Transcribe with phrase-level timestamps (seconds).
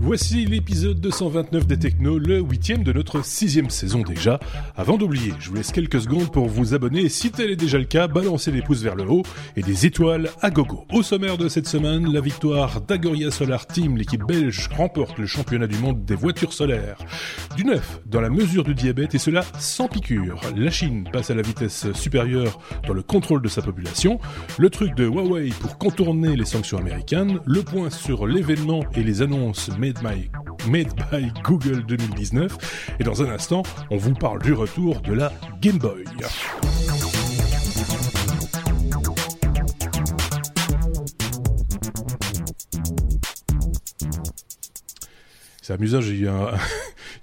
[0.00, 4.38] Voici l'épisode 229 des Technos, le huitième de notre sixième saison déjà.
[4.76, 7.08] Avant d'oublier, je vous laisse quelques secondes pour vous abonner.
[7.08, 9.24] Si tel est déjà le cas, balancez les pouces vers le haut
[9.56, 10.86] et des étoiles à gogo.
[10.92, 15.66] Au sommaire de cette semaine, la victoire d'Agoria Solar Team, l'équipe belge remporte le championnat
[15.66, 16.98] du monde des voitures solaires.
[17.56, 20.40] Du neuf, dans la mesure du diabète et cela sans piqûre.
[20.56, 24.20] La Chine passe à la vitesse supérieure dans le contrôle de sa population.
[24.58, 27.40] Le truc de Huawei pour contourner les sanctions américaines.
[27.44, 29.70] Le point sur l'événement et les annonces
[30.68, 32.96] Made by, Google 2019.
[33.00, 36.04] Et dans un instant, on vous parle du retour de la Game Boy.
[45.62, 46.50] C'est amusant, j'ai eu un,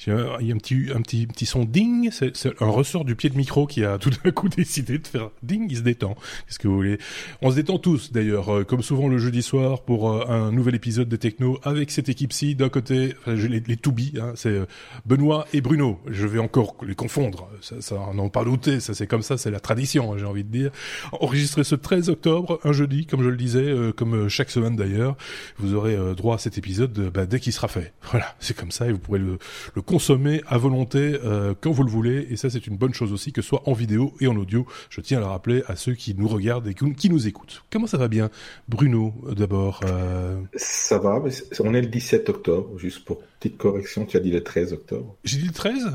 [0.07, 2.09] il y a un petit, un petit, petit son ding.
[2.11, 5.29] C'est un ressort du pied de micro qui a tout d'un coup décidé de faire
[5.43, 5.67] ding.
[5.69, 6.15] Il se détend.
[6.47, 6.97] Qu'est-ce que vous voulez?
[7.41, 10.75] On se détend tous d'ailleurs, euh, comme souvent le jeudi soir pour euh, un nouvel
[10.75, 12.55] épisode des Techno avec cette équipe-ci.
[12.55, 14.65] D'un côté, enfin, les, les to hein, c'est euh,
[15.05, 15.99] Benoît et Bruno.
[16.07, 17.49] Je vais encore les confondre.
[17.61, 18.79] Ça, ça n'en pas douter.
[18.79, 20.13] Ça c'est comme ça, c'est la tradition.
[20.13, 20.71] Hein, j'ai envie de dire.
[21.13, 25.17] Enregistré ce 13 octobre, un jeudi, comme je le disais, comme chaque semaine d'ailleurs.
[25.57, 27.93] Vous aurez droit à cet épisode bah, dès qu'il sera fait.
[28.11, 29.37] Voilà, c'est comme ça et vous pourrez le,
[29.75, 32.27] le consommer à volonté euh, quand vous le voulez.
[32.29, 34.67] Et ça, c'est une bonne chose aussi, que ce soit en vidéo et en audio.
[34.89, 37.63] Je tiens à le rappeler à ceux qui nous regardent et qui nous écoutent.
[37.71, 38.29] Comment ça va bien
[38.67, 39.79] Bruno, d'abord.
[39.85, 40.35] Euh...
[40.57, 44.05] Ça va, mais on est le 17 octobre, juste pour petite correction.
[44.05, 45.15] Tu as dit le 13 octobre.
[45.23, 45.93] J'ai dit le 13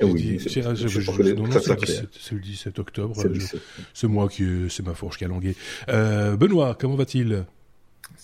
[0.00, 3.16] eh oui, c'est le 17 octobre.
[3.94, 5.56] C'est moi qui, c'est ma fourche qui a langué.
[5.88, 7.46] Euh, Benoît, comment va-t-il?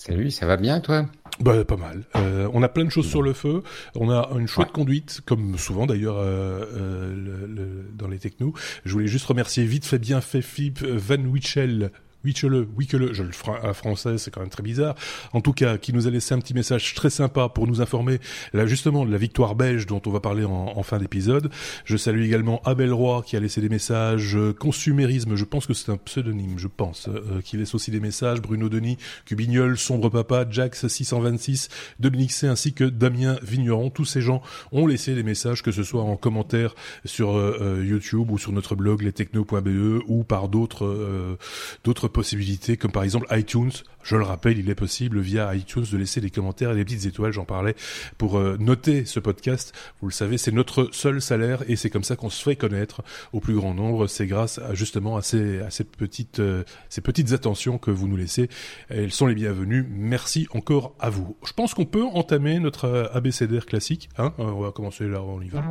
[0.06, 1.06] Salut, ça va bien toi?
[1.40, 2.04] Bah, pas mal.
[2.14, 3.62] Euh, on a plein de choses sur le feu.
[3.94, 8.52] On a une chouette conduite, comme souvent d'ailleurs euh, euh, le, dans les technos.
[8.84, 11.90] Je voulais juste remercier vite fait bien fait Philippe Van Wichel
[12.24, 14.50] oui que le, oui que le, je le ferai à la française, c'est quand même
[14.50, 14.94] très bizarre.
[15.32, 18.18] En tout cas, qui nous a laissé un petit message très sympa pour nous informer,
[18.52, 21.50] là justement, de la victoire belge dont on va parler en, fin d'épisode.
[21.84, 25.74] Je salue également Abel Roy qui a laissé des messages, euh, Consumérisme, je pense que
[25.74, 30.10] c'est un pseudonyme, je pense, euh, qui laisse aussi des messages, Bruno Denis, Cubignol, Sombre
[30.10, 31.68] Papa, Jax 626,
[32.00, 33.90] Dominique C ainsi que Damien Vigneron.
[33.90, 38.30] Tous ces gens ont laissé des messages, que ce soit en commentaire sur euh, YouTube
[38.30, 41.36] ou sur notre blog lestechno.be ou par d'autres
[41.84, 43.72] d'autres possibilités, comme par exemple iTunes.
[44.02, 47.06] Je le rappelle, il est possible via iTunes de laisser des commentaires et des petites
[47.06, 47.74] étoiles, j'en parlais,
[48.16, 49.74] pour euh, noter ce podcast.
[50.00, 53.02] Vous le savez, c'est notre seul salaire et c'est comme ça qu'on se fait connaître
[53.32, 54.06] au plus grand nombre.
[54.06, 55.60] C'est grâce à, justement à ces,
[55.98, 58.48] petites, euh, ces petites attentions que vous nous laissez.
[58.88, 59.86] Elles sont les bienvenues.
[59.90, 61.36] Merci encore à vous.
[61.44, 64.08] Je pense qu'on peut entamer notre euh, ABCDR classique.
[64.18, 65.64] Hein on va commencer là, on y va.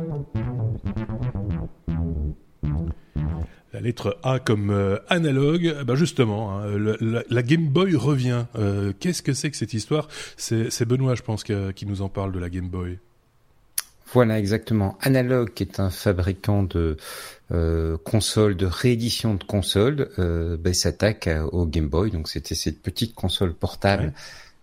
[3.74, 6.78] La lettre A comme euh, analogue, eh ben justement, hein,
[7.28, 8.44] la, Game Boy revient.
[8.54, 10.06] Euh, qu'est-ce que c'est que cette histoire?
[10.36, 13.00] C'est Benoît, je pense, qui, nous en parle de la Game Boy.
[14.12, 14.96] Voilà, exactement.
[15.00, 16.96] Analog, qui est un fabricant de
[17.50, 22.12] euh, consoles, de réédition de consoles, ben, s'attaque au Game Boy.
[22.12, 24.12] Donc c'était cette petite console portable.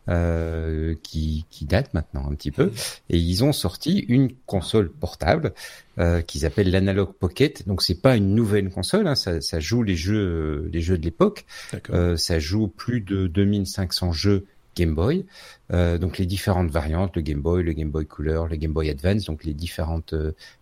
[0.09, 2.71] Euh, qui, qui date maintenant un petit peu.
[3.09, 5.53] Et ils ont sorti une console portable
[5.99, 7.67] euh, qu'ils appellent l'Analog Pocket.
[7.67, 10.17] Donc c'est pas une nouvelle console, hein, ça, ça, joue les jeux,
[10.65, 11.45] euh, les jeux de l'époque.
[11.91, 15.23] Euh, ça joue plus de 2500 jeux Game Boy.
[15.71, 18.89] Euh, donc les différentes variantes, le Game Boy, le Game Boy Color, le Game Boy
[18.89, 20.15] Advance, donc les différentes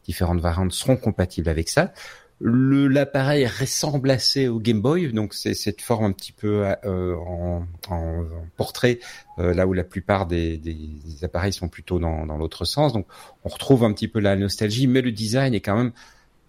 [0.04, 1.94] différentes variantes seront compatibles avec ça
[2.40, 7.16] le l'appareil ressemble assez au Game Boy, donc c'est cette forme un petit peu euh,
[7.16, 9.00] en, en, portrait,
[9.40, 10.78] euh, là où la plupart des, des,
[11.24, 12.94] appareils sont plutôt dans, dans l'autre sens.
[12.94, 13.08] Donc
[13.44, 15.92] on retrouve un petit peu la nostalgie, mais le design est quand même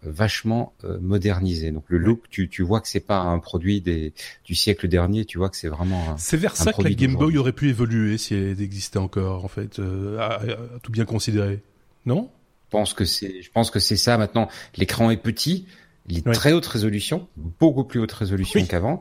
[0.02, 1.72] vachement euh, modernisé.
[1.72, 4.12] Donc le look, tu, tu vois que c'est pas un produit des,
[4.44, 6.16] du siècle dernier, tu vois que c'est vraiment.
[6.18, 9.48] C'est vers ça que la Game Boy aurait pu évoluer si elle existait encore, en
[9.48, 9.80] fait,
[10.18, 10.46] à, à
[10.84, 11.62] tout bien considérer,
[12.06, 12.30] non?
[12.70, 14.48] Pense que c'est, je pense que c'est ça maintenant.
[14.76, 15.66] L'écran est petit,
[16.08, 19.00] il est très haute résolution, beaucoup plus haute résolution qu'avant.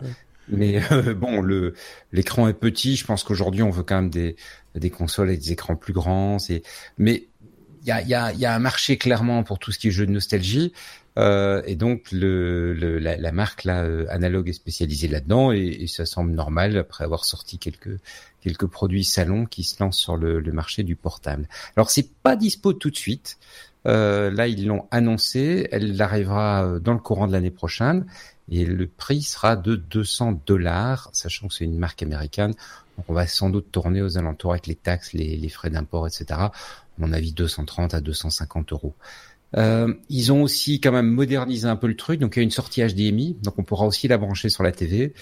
[0.52, 1.76] Mais euh, bon, le
[2.12, 2.96] l'écran est petit.
[2.96, 4.36] Je pense qu'aujourd'hui, on veut quand même des
[4.76, 6.40] des consoles avec des écrans plus grands.
[6.40, 6.64] C'est
[6.98, 7.28] mais
[7.84, 9.92] il y a, y, a, y a un marché clairement pour tout ce qui est
[9.92, 10.74] jeu de nostalgie.
[11.20, 15.78] Euh, et donc le, le la, la, marque là, euh, Analog est spécialisée là-dedans et,
[15.82, 18.00] et, ça semble normal après avoir sorti quelques
[18.42, 21.50] quelques produits salon qui se lancent sur le, le marché du portable.
[21.76, 23.38] Alors c'est pas dispo tout de suite.
[23.86, 25.68] Euh, là, ils l'ont annoncé.
[25.72, 28.06] Elle arrivera euh, dans le courant de l'année prochaine
[28.50, 32.54] et le prix sera de 200 dollars, sachant que c'est une marque américaine.
[32.98, 36.08] Donc, on va sans doute tourner aux alentours avec les taxes, les, les frais d'import,
[36.08, 36.26] etc.
[36.30, 36.52] À
[36.98, 38.96] mon avis, 230 à 250 euros.
[39.58, 42.44] Euh, ils ont aussi quand même modernisé un peu le truc, donc il y a
[42.44, 45.14] une sortie HDMI, donc on pourra aussi la brancher sur la TV.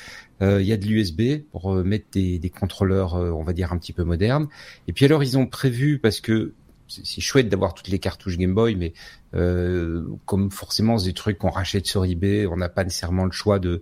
[0.41, 3.53] Euh, il y a de l'USB pour euh, mettre des, des contrôleurs, euh, on va
[3.53, 4.47] dire un petit peu modernes.
[4.87, 6.53] Et puis alors ils ont prévu parce que
[6.87, 8.93] c'est chouette d'avoir toutes les cartouches Game Boy, mais
[9.33, 13.31] euh, comme forcément c'est des trucs qu'on rachète sur eBay, on n'a pas nécessairement le
[13.31, 13.81] choix de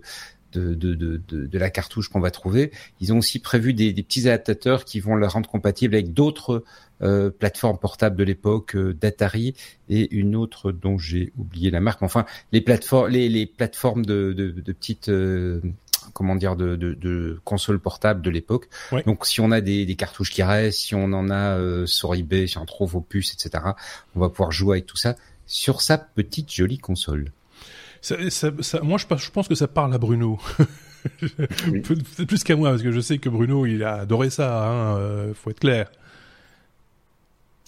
[0.52, 2.70] de, de, de, de la cartouche qu'on va trouver.
[3.00, 6.64] Ils ont aussi prévu des, des, petits adaptateurs qui vont le rendre compatible avec d'autres
[7.02, 9.54] euh, plateformes portables de l'époque, euh, d'Atari
[9.88, 12.02] et une autre dont j'ai oublié la marque.
[12.02, 15.60] Enfin, les plateformes, les, les plateformes de, de, de petites euh,
[16.12, 18.68] comment dire de, de, de consoles portables de l'époque.
[18.92, 19.02] Ouais.
[19.04, 22.14] Donc si on a des, des, cartouches qui restent, si on en a euh, sur
[22.14, 23.64] eBay, si on trouve aux puces, etc.,
[24.14, 25.16] on va pouvoir jouer avec tout ça
[25.46, 27.32] sur sa petite jolie console.
[28.06, 30.38] Ça, ça, ça, moi, je, je, pense que ça parle à Bruno.
[31.72, 31.80] oui.
[31.80, 34.64] Plus qu'à moi, parce que je sais que Bruno, il a adoré ça.
[34.64, 35.90] Hein, euh, faut être clair.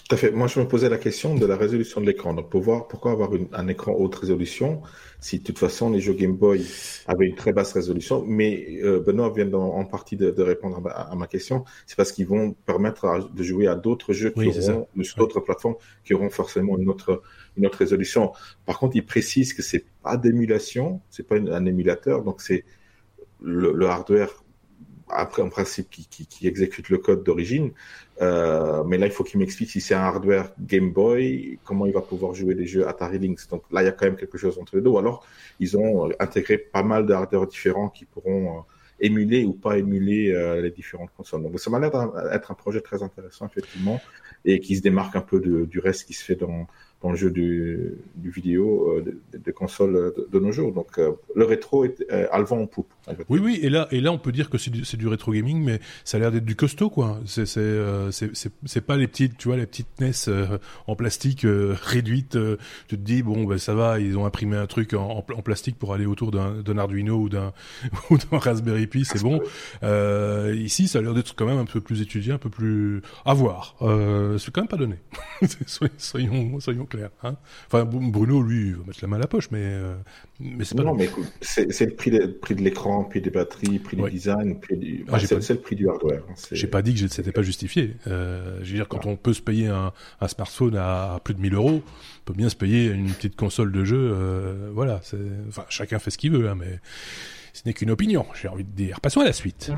[0.09, 0.31] Tout à fait.
[0.31, 2.35] Moi, je me posais la question de la résolution de l'écran.
[2.35, 4.81] Donc, pour voir pourquoi avoir une, un écran haute résolution,
[5.19, 6.65] si de toute façon les jeux Game Boy
[7.09, 8.25] avaient une très basse résolution?
[8.25, 11.65] Mais euh, Benoît vient en, en partie de, de répondre à ma, à ma, question.
[11.89, 15.17] C'est parce qu'ils vont permettre à, de jouer à d'autres jeux qui oui, auront, sur
[15.17, 15.75] d'autres plateformes
[16.05, 17.23] qui auront forcément une autre,
[17.59, 18.33] une autre résolution.
[18.65, 22.65] Par contre, il précise que c'est pas d'émulation, c'est pas un émulateur, donc c'est
[23.41, 24.43] le, hardware
[25.11, 27.73] après en principe qui, qui, qui exécute le code d'origine.
[28.21, 31.93] Euh, mais là, il faut qu'il m'explique si c'est un hardware Game Boy, comment il
[31.93, 33.49] va pouvoir jouer des jeux Atari Lynx.
[33.49, 34.91] Donc là, il y a quand même quelque chose entre les deux.
[34.91, 35.25] Ou alors,
[35.61, 38.61] ils ont intégré pas mal de hardware différents qui pourront euh,
[39.01, 41.43] émuler ou pas émuler euh, les différentes consoles.
[41.43, 44.01] Donc ça m'a l'air d'être un projet très intéressant, effectivement,
[44.45, 46.67] et qui se démarque un peu du reste qui se fait dans,
[47.03, 50.73] dans le jeu du, du vidéo euh, des de consoles de, de, nos jours.
[50.73, 52.93] Donc euh, le rétro est euh, à le vent en poupe.
[53.29, 55.63] Oui, oui, et là, et là, on peut dire que c'est du, du, rétro gaming,
[55.63, 57.21] mais ça a l'air d'être du costaud, quoi.
[57.25, 61.77] C'est c'est euh, pas les petites, tu vois, les petites NES euh, en plastique euh,
[61.81, 62.37] réduites.
[62.89, 65.79] tu te dis bon, ben ça va, ils ont imprimé un truc en, en plastique
[65.79, 67.53] pour aller autour d'un Arduino ou d'un
[68.11, 69.41] ou d'un Raspberry Pi, c'est bon.
[70.55, 73.35] ici, ça a l'air d'être quand même un peu plus étudié, un peu plus à
[73.35, 73.77] voir.
[74.39, 74.97] c'est quand même pas donné.
[75.97, 77.11] soyons soyons clair.
[77.23, 77.37] Hein
[77.67, 79.95] enfin, Bruno, lui, va mettre la main à la poche, mais, euh,
[80.41, 80.83] mais c'est pas.
[80.83, 81.09] Non, mais
[81.41, 84.11] c'est le prix de, prix de l'écran, prix des batteries, prix ouais.
[84.11, 85.05] du design, du...
[85.11, 86.23] ah, c'est le prix du hardware.
[86.53, 87.95] J'ai pas dit que c'était pas justifié.
[88.07, 89.09] Euh, je veux dire, quand ah.
[89.09, 92.49] on peut se payer un, un, smartphone à plus de 1000 euros, on peut bien
[92.49, 93.97] se payer une petite console de jeu.
[93.99, 95.01] Euh, voilà,
[95.49, 96.81] enfin, chacun fait ce qu'il veut, hein, mais
[97.53, 99.01] ce n'est qu'une opinion, j'ai envie de dire.
[99.01, 99.73] Passons à la suite.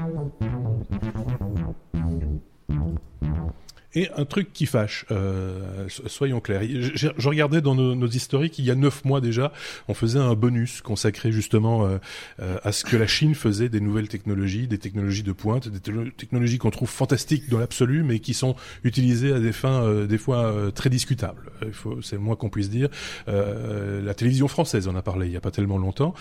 [3.95, 6.63] Et un truc qui fâche, euh, soyons clairs.
[6.63, 9.53] Je, je, regardais dans nos, nos, historiques, il y a neuf mois déjà,
[9.89, 11.99] on faisait un bonus consacré justement euh,
[12.41, 15.81] euh, à ce que la Chine faisait des nouvelles technologies, des technologies de pointe, des
[16.17, 18.55] technologies qu'on trouve fantastiques dans l'absolu, mais qui sont
[18.85, 21.51] utilisées à des fins euh, des fois euh, très discutables.
[22.03, 22.89] C'est moins qu'on puisse dire.
[23.27, 26.15] La télévision française en a parlé il y a pas tellement longtemps.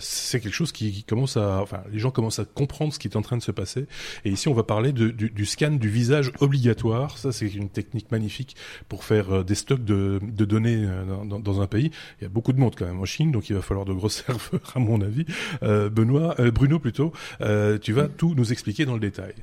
[0.00, 3.08] C'est quelque chose qui, qui, commence à, enfin, les gens commencent à comprendre ce qui
[3.08, 3.86] est en train de se passer.
[4.24, 7.18] Et ici, on va parler de, du, du scan du visage obligatoire.
[7.18, 8.56] Ça, c'est une technique magnifique
[8.88, 11.90] pour faire euh, des stocks de, de données euh, dans, dans, un pays.
[12.20, 13.92] Il y a beaucoup de monde quand même en Chine, donc il va falloir de
[13.92, 15.24] gros serveurs, à mon avis.
[15.62, 19.34] Euh, Benoît, euh, Bruno plutôt, euh, tu vas tout nous expliquer dans le détail.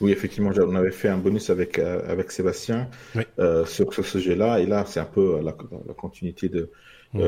[0.00, 3.22] Oui, effectivement, on avait fait un bonus avec avec Sébastien oui.
[3.66, 5.54] sur ce sujet-là, et là, c'est un peu la,
[5.86, 6.70] la continuité de
[7.12, 7.20] mmh.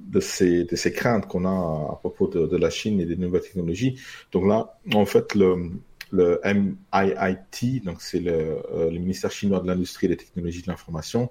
[0.00, 3.14] de ces de ces craintes qu'on a à propos de, de la Chine et des
[3.14, 4.00] nouvelles technologies.
[4.32, 5.70] Donc là, en fait, le
[6.10, 10.68] le MIIT, donc c'est le, euh, le, ministère chinois de l'industrie et des technologies de
[10.68, 11.30] l'information,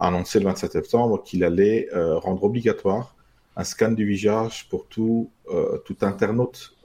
[0.00, 3.16] a annoncé le 27 septembre qu'il allait euh, rendre obligatoire
[3.56, 6.76] un scan du visage pour tout, euh, tout internaute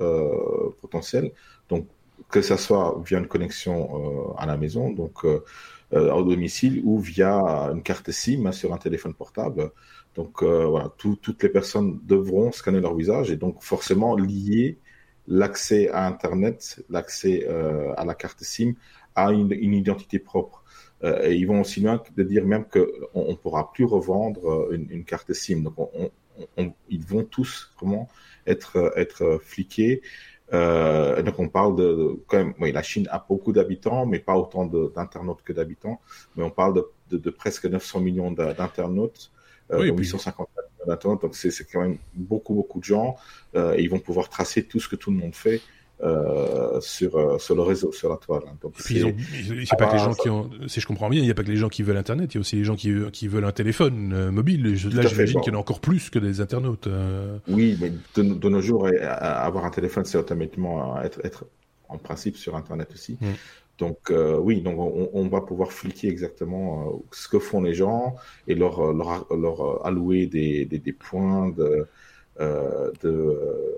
[0.81, 1.31] potentiel,
[1.69, 1.87] donc
[2.29, 7.37] que ça soit via une connexion à la maison, donc au domicile, ou via
[7.71, 9.71] une carte SIM sur un téléphone portable.
[10.15, 14.79] Donc voilà, tout, toutes les personnes devront scanner leur visage et donc forcément lier
[15.27, 18.73] l'accès à Internet, l'accès euh, à la carte SIM
[19.15, 20.63] à une, une identité propre.
[21.03, 24.71] Euh, et ils vont aussi loin de dire même qu'on ne pourra plus revendre euh,
[24.71, 25.61] une, une, carte SIM.
[25.61, 26.09] Donc, on,
[26.57, 28.09] on, ils vont tous vraiment
[28.47, 30.01] être, être fliqués.
[30.53, 34.35] Euh, donc on parle de, quand même, oui, la Chine a beaucoup d'habitants, mais pas
[34.35, 35.99] autant d'internautes que d'habitants.
[36.35, 39.31] Mais on parle de, de, de, presque 900 millions d'internautes,
[39.71, 40.49] oui, 850
[40.87, 41.15] maintenant.
[41.15, 43.15] Donc c'est quand même beaucoup beaucoup de gens
[43.55, 45.61] euh, et ils vont pouvoir tracer tout ce que tout le monde fait.
[46.03, 48.41] Euh, sur euh, sur le réseau, sur la toile.
[48.45, 48.57] Hein.
[48.61, 49.15] Donc et puis ils ont,
[49.65, 51.43] c'est pas que les gens qui ont, si je comprends bien, il n'y a pas
[51.43, 53.45] que les gens qui veulent Internet, il y a aussi les gens qui qui veulent
[53.45, 54.65] un téléphone euh, mobile.
[54.67, 56.89] Et je, là, j'imagine qu'il y en a encore plus que des internautes.
[57.47, 61.45] Oui, mais de, de, nos jours, avoir un téléphone, c'est automatiquement être être
[61.87, 63.17] en principe sur Internet aussi.
[63.21, 63.27] Mm.
[63.79, 68.15] Donc oui, donc on, va pouvoir fliquer exactement ce que font les gens
[68.47, 71.87] et leur leur, leur allouer des, des, des points de
[72.39, 73.73] de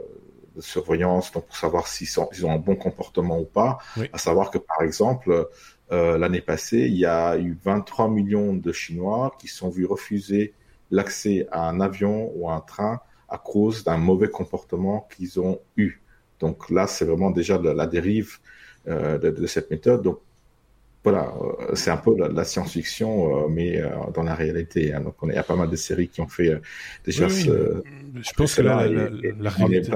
[0.56, 3.80] de surveillance donc pour savoir s'ils ils ont un bon comportement ou pas.
[4.14, 5.48] À savoir que par exemple
[5.92, 10.54] euh, l'année passée, il y a eu 23 millions de Chinois qui sont vus refuser
[10.92, 15.60] l'accès à un avion ou à un train à cause d'un mauvais comportement qu'ils ont
[15.78, 16.02] eu.
[16.40, 18.38] Donc là, c'est vraiment déjà la, dérive
[18.88, 20.01] euh, de, cette méthode.
[20.01, 20.20] Donc
[21.04, 23.82] voilà, euh, c'est un peu la, science-fiction, mais
[24.13, 24.94] dans la réalité.
[24.94, 25.01] Hein.
[25.01, 26.60] Donc on il y a pas mal de séries qui ont fait
[27.06, 27.84] déjà ce.
[28.15, 29.92] Je pense que là, la, la, réalité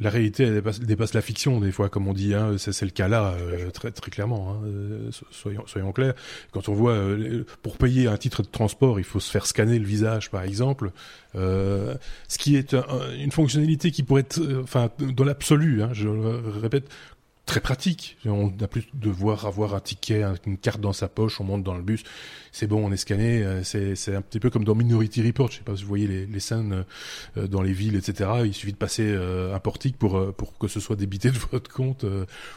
[0.00, 2.34] la réalité elle dépasse, la fiction des fois, comme on dit.
[2.34, 4.52] Hein, c'est le cas là, euh, très très clairement.
[4.52, 6.14] Hein, euh, soyons soyons clairs.
[6.52, 9.78] Quand on voit euh, pour payer un titre de transport, il faut se faire scanner
[9.78, 10.92] le visage, par exemple.
[11.34, 12.74] ce qui est
[13.18, 16.88] une fonctionnalité qui pourrait être, enfin, dans l'absolu, hein, je répète,
[17.48, 18.18] très pratique.
[18.26, 21.64] On n'a plus de devoir avoir un ticket, une carte dans sa poche, on monte
[21.64, 22.04] dans le bus,
[22.52, 23.42] c'est bon, on est scanné.
[23.42, 25.50] Euh, c'est un petit peu comme dans Minority Report.
[25.50, 26.84] Je sais pas si vous voyez les, les scènes
[27.36, 28.30] euh, dans les villes, etc.
[28.44, 31.72] Il suffit de passer euh, un portique pour pour que ce soit débité de votre
[31.72, 32.04] compte.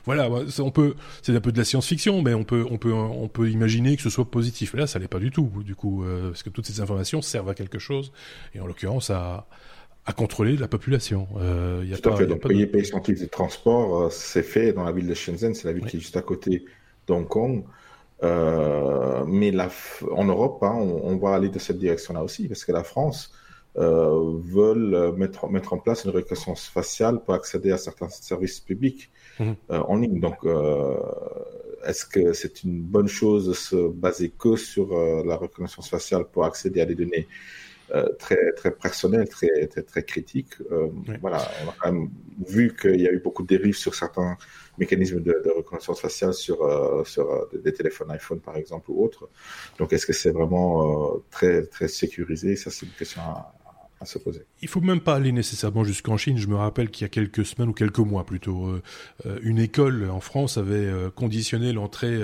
[0.06, 0.30] Voilà,
[0.60, 3.50] on peut, c'est un peu de la science-fiction, mais on peut on peut on peut
[3.50, 4.74] imaginer que ce soit positif.
[4.74, 7.56] Là, ça l'est pas du tout, du coup, parce que toutes ces informations servent à
[7.56, 8.12] quelque chose,
[8.54, 9.48] et en l'occurrence à
[10.06, 11.28] à contrôler la population.
[11.38, 12.26] Euh, y a Tout à fait.
[12.26, 15.54] Donc, payer, payer son titre de transport, euh, c'est fait dans la ville de Shenzhen,
[15.54, 16.66] c'est la ville qui est juste à côté
[17.08, 17.64] d'Hong Kong.
[18.24, 19.70] Euh, mais la,
[20.12, 23.34] en Europe, hein, on, va aller de cette direction-là aussi, parce que la France
[23.78, 29.10] euh, veut mettre, mettre en place une reconnaissance faciale pour accéder à certains services publics
[29.40, 29.56] mhm.
[29.72, 30.20] euh, en ligne.
[30.20, 30.98] Donc, euh,
[31.86, 36.46] est-ce que c'est une bonne chose de se baser que sur la reconnaissance faciale pour
[36.46, 37.61] accéder à des données euh,
[38.20, 40.54] très très personnel, très très, très critique.
[40.72, 40.90] Euh,
[41.22, 42.10] voilà, on a quand même
[42.48, 44.38] vu qu'il y a eu beaucoup de dérives sur certains
[44.78, 49.30] mécanismes de, reconnaissance faciale sur euh, sur des téléphones iPhone par exemple ou autres.
[49.78, 52.56] Donc est-ce que c'est vraiment très très sécurisé?
[52.56, 53.54] Ça c'est une question à,
[54.02, 54.42] à se poser.
[54.62, 56.38] Il faut même pas aller nécessairement jusqu'en Chine.
[56.38, 58.82] Je me rappelle qu'il y a quelques semaines ou quelques mois plutôt, euh,
[59.28, 62.20] euh, une école en France avait euh, conditionné l'entrée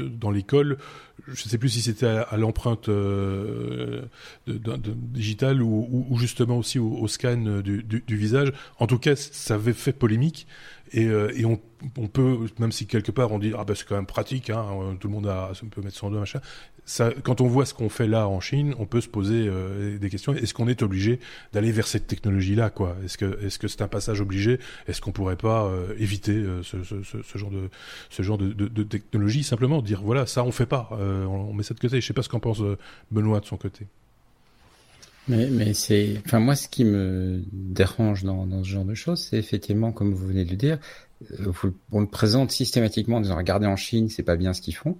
[0.00, 0.78] dans l'école.
[1.26, 2.90] Je ne sais plus si c'était à, l'empreinte
[4.46, 8.52] digitale ou, justement aussi au, scan du, visage.
[8.78, 10.46] En tout cas, ça avait fait polémique
[10.92, 11.58] et, et on
[12.08, 15.08] peut, même si quelque part on dit ah ben c'est quand même pratique, hein, tout
[15.08, 15.30] le monde
[15.70, 16.40] peut mettre son doigt machin.
[16.86, 19.98] Ça, quand on voit ce qu'on fait là en Chine, on peut se poser euh,
[19.98, 20.34] des questions.
[20.34, 21.18] Est-ce qu'on est obligé
[21.52, 22.96] d'aller vers cette technologie-là, quoi?
[23.04, 24.60] Est-ce que est-ce que c'est un passage obligé?
[24.86, 27.70] Est-ce qu'on pourrait pas euh, éviter euh, ce, ce, ce, genre de
[28.10, 29.42] ce genre de, de, de, technologie?
[29.44, 32.00] Simplement dire voilà ça on fait pas, on, on, met ça de côté.
[32.00, 32.60] Je sais pas ce qu'en pense
[33.10, 33.86] Benoît de son côté.
[35.26, 39.20] Mais, mais c'est, enfin moi, ce qui me dérange dans, dans ce genre de choses,
[39.20, 40.78] c'est effectivement, comme vous venez de le dire,
[41.40, 41.52] euh,
[41.92, 44.98] on le présente systématiquement en disant regardez en Chine, c'est pas bien ce qu'ils font.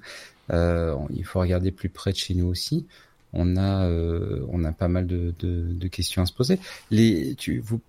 [0.52, 2.86] Euh, il faut regarder plus près de chez nous aussi.
[3.32, 6.58] On a, euh, on a pas mal de, de, de, questions à se poser.
[6.90, 7.80] Les, tu, vous,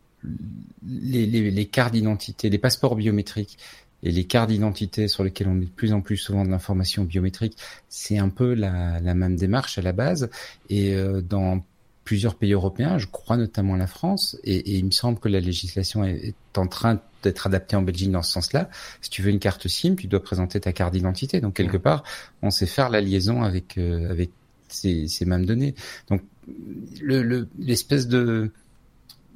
[0.87, 3.57] les, les, les cartes d'identité, les passeports biométriques
[4.01, 7.03] et les cartes d'identité sur lesquelles on met de plus en plus souvent de l'information
[7.03, 7.57] biométrique,
[7.89, 10.29] c'est un peu la, la, même démarche à la base.
[10.69, 11.63] Et euh, dans
[12.03, 15.39] plusieurs pays européens, je crois notamment la France, et, et il me semble que la
[15.39, 18.69] législation est, est en train d'être adaptée en Belgique dans ce sens-là.
[19.01, 21.41] Si tu veux une carte SIM, tu dois présenter ta carte d'identité.
[21.41, 22.03] Donc quelque part,
[22.41, 24.31] on sait faire la liaison avec euh, avec
[24.67, 25.75] ces, ces, mêmes données.
[26.09, 26.21] Donc
[27.01, 28.51] le l'espèce de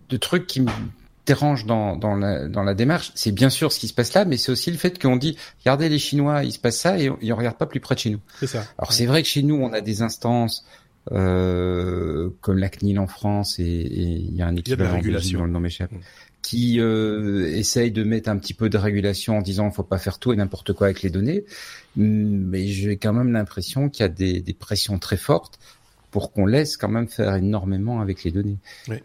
[0.09, 0.71] de truc qui me
[1.25, 4.25] dérange dans, dans, la, dans la démarche, c'est bien sûr ce qui se passe là,
[4.25, 7.07] mais c'est aussi le fait qu'on dit, regardez les Chinois, il se passe ça, et
[7.09, 8.19] on, ne regarde pas plus près de chez nous.
[8.39, 8.65] C'est ça.
[8.79, 10.65] Alors c'est vrai que chez nous, on a des instances
[11.11, 15.59] euh, comme la CNIL en France et il y a un équivalent dans le nom
[15.59, 15.91] m'échappe.
[16.41, 20.19] Qui euh, essaye de mettre un petit peu de régulation en disant faut pas faire
[20.19, 21.43] tout et n'importe quoi avec les données,
[21.95, 25.59] mais j'ai quand même l'impression qu'il y a des, des, pressions très fortes
[26.11, 28.57] pour qu'on laisse quand même faire énormément avec les données.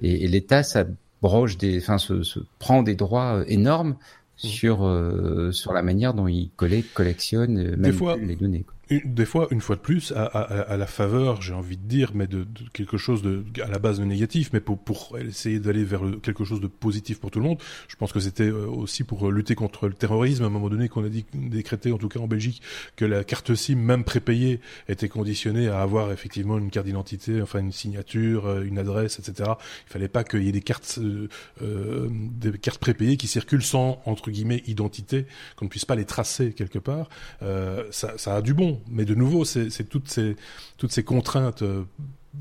[0.03, 0.87] Et, et l'État, ça
[1.21, 3.97] broche des, enfin, se, se, prend des droits euh, énormes mm.
[4.37, 8.65] sur euh, sur la manière dont il collecte, collectionne même les données.
[8.89, 11.87] Quoi des fois, une fois de plus, à, à, à la faveur, j'ai envie de
[11.87, 15.17] dire, mais de, de, quelque chose de à la base de négatif, mais pour, pour
[15.19, 17.59] essayer d'aller vers quelque chose de positif pour tout le monde.
[17.89, 20.89] Je pense que c'était euh, aussi pour lutter contre le terrorisme à un moment donné
[20.89, 22.63] qu'on a décrété, en tout cas en Belgique,
[22.97, 27.61] que la carte SIM, même prépayée, était conditionnée à avoir effectivement une carte d'identité, enfin
[27.61, 29.51] une signature, euh, une adresse, etc.
[29.89, 31.29] Il fallait pas qu'il y ait des cartes, euh,
[31.63, 35.27] euh, des cartes prépayées qui circulent sans entre guillemets identité,
[35.57, 37.09] qu'on ne puisse pas les tracer quelque part.
[37.43, 41.85] Euh, ça, ça a du bon mais de nouveau, c'est toutes ces, contraintes euh,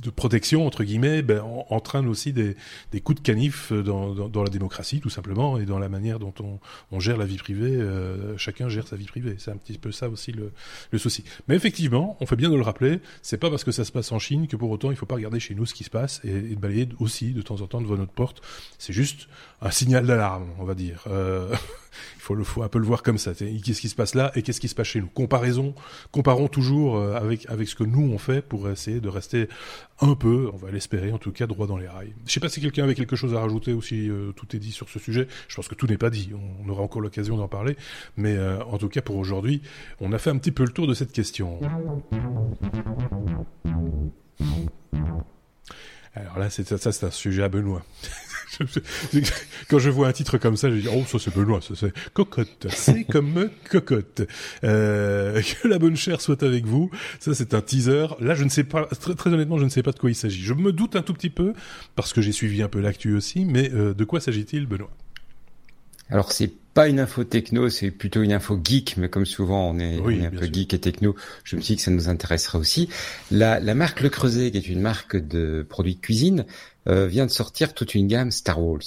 [0.02, 2.56] de protection entre guillemets ben, entraîne aussi des,
[3.04, 6.34] coups de canif dans, la démocratie tout simplement et dans la manière dont
[6.92, 7.76] on, gère la vie privée.
[7.76, 9.36] Euh, chacun gère sa vie privée.
[9.38, 10.52] C'est un petit peu ça aussi le,
[10.98, 11.24] souci.
[11.48, 13.00] Mais effectivement, on fait bien de le rappeler.
[13.22, 15.16] C'est pas parce que ça se passe en Chine que pour autant il faut pas
[15.16, 17.82] regarder chez nous ce qui se passe et, et balayer aussi de temps en temps
[17.82, 18.42] devant notre porte.
[18.78, 19.28] C'est juste
[19.62, 21.04] un signal d'alarme, on va dire.
[21.08, 21.54] Euh,
[22.16, 23.34] il faut, un peu le voir comme ça.
[23.34, 25.08] Qu'est-ce qui se passe là et qu'est-ce qui se passe chez nous?
[25.08, 25.74] Comparaison,
[26.12, 29.48] comparons toujours euh, avec avec ce que nous on fait pour essayer de rester
[30.02, 32.14] un peu, on va l'espérer en tout cas, droit dans les rails.
[32.26, 34.60] Je sais pas si quelqu'un avait quelque chose à rajouter ou si euh, tout est
[34.60, 35.28] dit sur ce sujet.
[35.48, 36.32] Je pense que tout n'est pas dit.
[36.66, 37.78] On, aura encore l'occasion d'en parler,
[38.18, 39.62] mais euh, en tout cas pour aujourd'hui,
[40.00, 41.60] on a fait un petit peu le tour de cette question.
[46.16, 47.84] Alors là, c'est ça, c'est un sujet à Benoît.
[49.70, 51.94] Quand je vois un titre comme ça, je dis oh ça c'est Benoît, ça c'est
[52.14, 54.24] cocotte, c'est comme cocotte.
[54.64, 56.90] Euh, que la bonne chère soit avec vous.
[57.20, 58.08] Ça c'est un teaser.
[58.20, 60.16] Là je ne sais pas, très, très honnêtement je ne sais pas de quoi il
[60.16, 60.42] s'agit.
[60.42, 61.54] Je me doute un tout petit peu
[61.96, 64.92] parce que j'ai suivi un peu l'actu aussi, mais euh, de quoi s'agit-il, Benoît?
[66.10, 69.80] Alors c'est pas une info techno, c'est plutôt une info geek, mais comme souvent on
[69.80, 72.90] est, un peu geek et techno, je me suis dit que ça nous intéresserait aussi.
[73.32, 76.46] La, la marque Le Creuset, qui est une marque de produits de cuisine,
[76.88, 78.82] euh, vient de sortir toute une gamme Star Wars.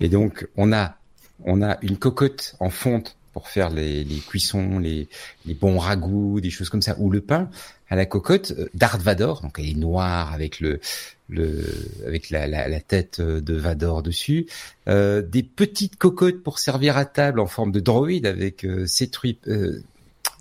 [0.00, 0.96] Et donc on a
[1.44, 5.08] on a une cocotte en fonte pour faire les, les cuissons, les,
[5.46, 7.48] les, bons ragoûts, des choses comme ça, ou le pain
[7.88, 10.80] à la cocotte euh, Darth Vador, donc elle est noire avec le,
[11.28, 11.64] le
[12.06, 14.46] avec la, la, la tête de Vador dessus,
[14.88, 19.36] euh, des petites cocottes pour servir à table en forme de droïde avec euh, C3,
[19.48, 19.82] euh,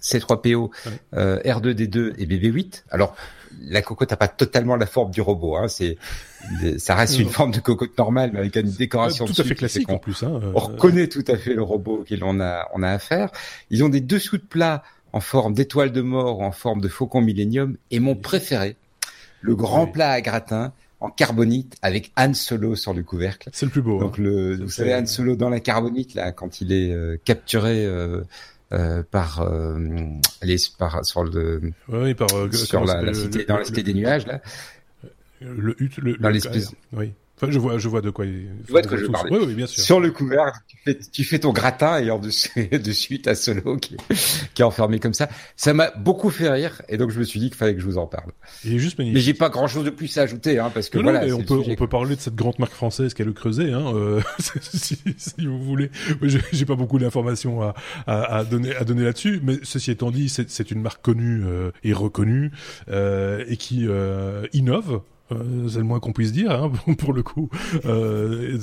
[0.01, 0.71] C3PO,
[1.13, 2.83] R2D2 et BB8.
[2.89, 3.15] Alors
[3.61, 5.57] la cocotte n'a pas totalement la forme du robot.
[5.57, 5.67] Hein.
[5.67, 5.97] C'est,
[6.77, 9.89] ça reste une forme de cocotte normale, mais avec une décoration tout à fait classique
[9.89, 10.23] en plus.
[10.23, 13.29] Hein, On reconnaît tout à fait le robot qu'il on a, on a à faire.
[13.69, 16.87] Ils ont des dessous de plat en forme d'étoile de mort ou en forme de
[16.87, 17.77] faucon millénium.
[17.91, 18.75] Et mon préféré,
[19.41, 23.49] le grand plat à gratin en carbonite avec Han Solo sur le couvercle.
[23.53, 23.99] C'est le plus beau.
[23.99, 24.23] Donc hein.
[24.23, 27.85] le, vous savez Han Solo dans la carbonite là, quand il est euh, capturé.
[27.85, 28.23] Euh,
[28.71, 29.79] euh, par euh,
[30.43, 33.83] les par sur le oui, par euh, sur la, la, cité le, dans la cité
[33.83, 34.41] des nuages là.
[35.41, 38.25] Le, le, dans l'espèce oui Enfin, je vois, je vois de quoi.
[38.25, 38.49] Il...
[38.67, 39.29] Je vois de quoi je parle.
[39.31, 39.83] Oui, oui, bien sûr.
[39.83, 43.77] Sur le couvercle, tu fais, tu fais ton gratin et en dessus, dessus t'as Solo
[43.77, 43.97] qui,
[44.53, 45.29] qui est enfermé comme ça.
[45.55, 47.85] Ça m'a beaucoup fait rire et donc je me suis dit qu'il fallait que je
[47.85, 48.31] vous en parle.
[48.65, 49.15] Il est juste magnifique.
[49.15, 51.25] Mais j'ai pas grand chose de plus à ajouter, hein, parce que voilà.
[51.25, 53.93] Non, on peut, on peut parler de cette grande marque française qu'est le Creuset, hein,
[53.95, 54.21] euh,
[54.59, 55.91] si, si, vous voulez.
[56.51, 57.73] J'ai pas beaucoup d'informations à,
[58.07, 61.71] à, à, donner, à donner là-dessus, mais ceci étant dit, c'est une marque connue euh,
[61.83, 62.51] et reconnue
[62.89, 65.01] euh, et qui euh, innove.
[65.31, 67.49] Euh, c'est le moins qu'on puisse dire hein, pour le coup.
[67.85, 68.57] Euh,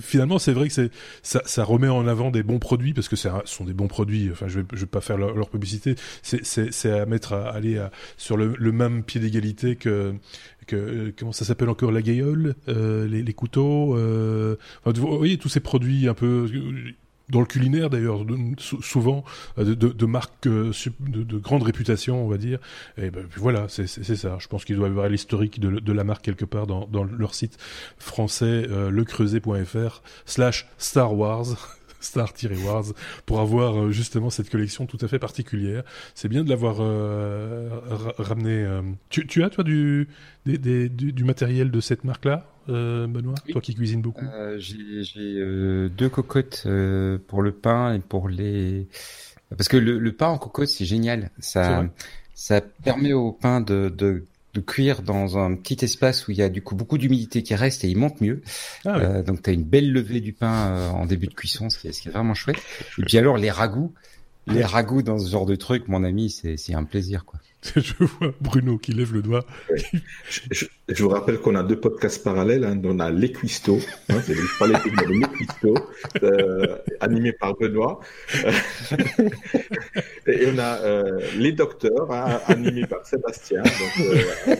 [0.00, 0.90] finalement, c'est vrai que c'est
[1.22, 4.30] ça, ça, remet en avant des bons produits parce que ce sont des bons produits.
[4.30, 5.96] Enfin, je vais, je vais pas faire leur, publicité.
[6.22, 10.14] C'est à mettre à aller à, sur le, le, même pied d'égalité que
[10.66, 11.92] que comment ça s'appelle encore?
[11.92, 13.96] La gaïole, euh, les, les, couteaux.
[13.96, 16.46] Euh, vous voyez tous ces produits un peu
[17.28, 18.24] dans le culinaire d'ailleurs,
[18.58, 19.24] souvent
[19.58, 22.58] euh, de, marques euh, de, de, grande réputation, on va dire.
[22.98, 24.36] Et ben voilà, c'est ça.
[24.38, 27.58] Je pense qu'ils doivent avoir l'historique de, la marque quelque part dans, dans leur site
[27.98, 31.78] français euh, lecreuset.fr slash Star Wars.
[32.02, 32.84] Star-Wars
[33.26, 35.82] pour avoir euh, justement cette collection tout à fait particulière.
[36.14, 37.68] C'est bien de l'avoir euh,
[38.18, 38.64] ramené.
[38.64, 38.82] Euh.
[39.08, 40.08] Tu, tu, as toi du,
[40.46, 43.34] des, des, du, du, matériel de cette marque-là, euh, Benoît?
[43.46, 43.52] Oui.
[43.52, 44.24] Toi qui cuisines beaucoup?
[44.24, 46.66] Euh, J'ai deux cocottes
[47.26, 48.88] pour le pain et pour les.
[49.56, 51.30] Parce que le, le pain en cocotte c'est génial.
[51.38, 51.84] Ça,
[52.34, 56.42] ça permet au pain de, de de cuire dans un petit espace où il y
[56.42, 58.42] a du coup beaucoup d'humidité qui reste et il monte mieux.
[58.84, 59.04] Ah oui.
[59.04, 61.78] euh, donc tu as une belle levée du pain euh, en début de cuisson, ce
[61.78, 62.58] qui, est, ce qui est vraiment chouette.
[62.98, 63.94] Et puis alors les ragoûts,
[64.46, 67.40] les ragoûts dans ce genre de truc, mon ami, c'est un plaisir quoi.
[67.76, 69.44] je vois Bruno qui lève le doigt.
[70.28, 72.64] je, vous rappelle qu'on a deux podcasts parallèles.
[72.64, 72.80] Hein.
[72.84, 75.74] On a Les Cuistots, hein, c'est Les Cuistots,
[77.00, 78.00] animé par Benoît.
[80.26, 83.62] Et on a euh, Les Docteurs, hein, animé par Sébastien.
[84.00, 84.54] Euh...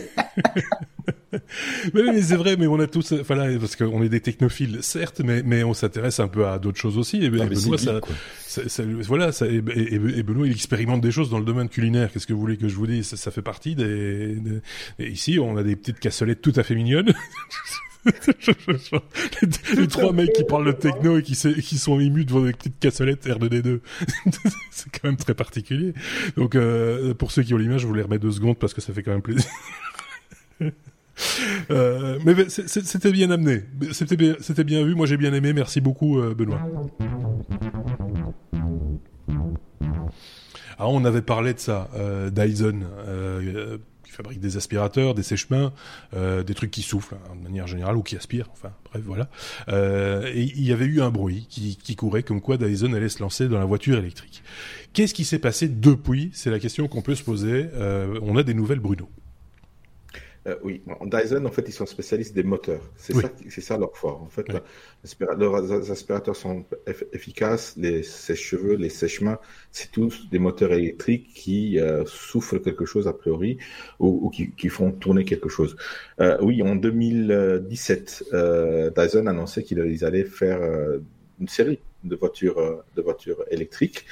[1.93, 4.79] mais, mais c'est vrai, mais on a tous, enfin là, parce qu'on est des technophiles,
[4.81, 7.17] certes, mais, mais on s'intéresse un peu à d'autres choses aussi.
[7.17, 7.99] Et, ah, et Benoît, ça,
[8.45, 11.69] ça, ça, voilà, ça, et, et, et, Benoît, il expérimente des choses dans le domaine
[11.69, 12.11] culinaire.
[12.11, 13.07] Qu'est-ce que vous voulez que je vous dise?
[13.07, 14.61] Ça, ça, fait partie des, des,
[14.99, 17.13] Et ici, on a des petites cassolettes tout à fait mignonnes.
[18.05, 18.11] les,
[19.77, 22.79] les trois mecs qui parlent de techno et qui, qui sont émus devant des petites
[22.79, 23.79] cassolettes R2D2.
[24.71, 25.93] c'est quand même très particulier.
[26.35, 28.81] Donc, euh, pour ceux qui ont l'image, je vous les remets deux secondes parce que
[28.81, 29.49] ça fait quand même plaisir.
[31.71, 34.95] Euh, mais c'était bien amené, c'était bien, vu.
[34.95, 35.53] Moi, j'ai bien aimé.
[35.53, 36.59] Merci beaucoup, euh, Benoît.
[40.77, 42.81] Ah, on avait parlé de ça, euh, Dyson.
[44.03, 45.71] Qui fabriquent des aspirateurs, des sèche-mains,
[46.13, 48.49] des trucs qui soufflent hein, de manière générale ou qui aspirent.
[48.51, 49.29] Enfin, bref, voilà.
[50.29, 53.19] Et il y avait eu un bruit qui, qui courait comme quoi Dyson allait se
[53.21, 54.43] lancer dans la voiture électrique.
[54.93, 56.29] Qu'est-ce qui s'est passé depuis?
[56.33, 57.67] C'est la question qu'on peut se poser.
[58.21, 59.09] On a des nouvelles, Bruno.
[60.45, 62.81] Euh, oui, Dyson, en fait, ils sont spécialistes des moteurs.
[62.97, 64.21] C'est ça, c'est ça leur fort.
[64.21, 64.45] En fait,
[65.37, 66.65] leurs aspirateurs sont
[67.13, 67.75] efficaces.
[67.77, 69.39] Les sèche-cheveux, les sèche-mains,
[69.71, 73.57] c'est tous des moteurs électriques qui euh, soufflent quelque chose a priori
[73.99, 75.77] ou, qui, qui, font tourner quelque chose.
[76.19, 80.59] Euh, oui, en 2017, euh, Dyson annonçait qu'ils allaient faire
[81.39, 84.05] une série de voitures, de voitures électriques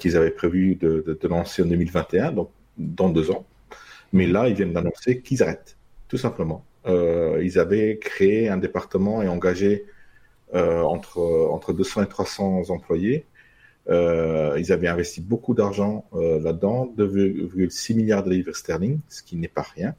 [0.00, 3.46] qu'ils avaient prévu de, de, de lancer en 2021, donc dans deux ans.
[4.12, 5.76] Mais là, ils viennent d'annoncer qu'ils arrêtent,
[6.08, 6.64] tout simplement.
[6.86, 9.86] Euh, ils avaient créé un département et engagé
[10.54, 11.18] euh, entre,
[11.50, 13.26] entre 200 et 300 employés.
[13.88, 19.48] Euh, ils avaient investi beaucoup d'argent là-dedans, 2,6 milliards de livres sterling, ce qui n'est
[19.48, 19.94] pas rien.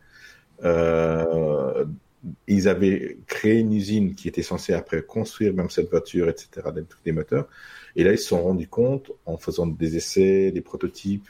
[2.48, 6.68] Ils avaient créé une usine qui était censée après construire même cette voiture, etc.,
[7.06, 7.48] des moteurs.
[7.96, 11.30] Et là, ils se sont rendus compte, en faisant des essais, des prototypes,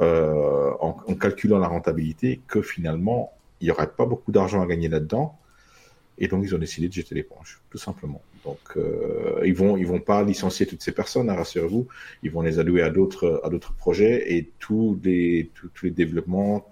[0.00, 4.66] euh, en, en, calculant la rentabilité que finalement, il n'y aurait pas beaucoup d'argent à
[4.66, 5.38] gagner là-dedans.
[6.18, 8.22] Et donc, ils ont décidé de jeter l'éponge, tout simplement.
[8.44, 11.86] Donc, euh, ils vont, ils vont pas licencier toutes ces personnes, hein, rassurez-vous.
[12.22, 16.66] Ils vont les allouer à d'autres, à d'autres projets et tous les, tous les développements,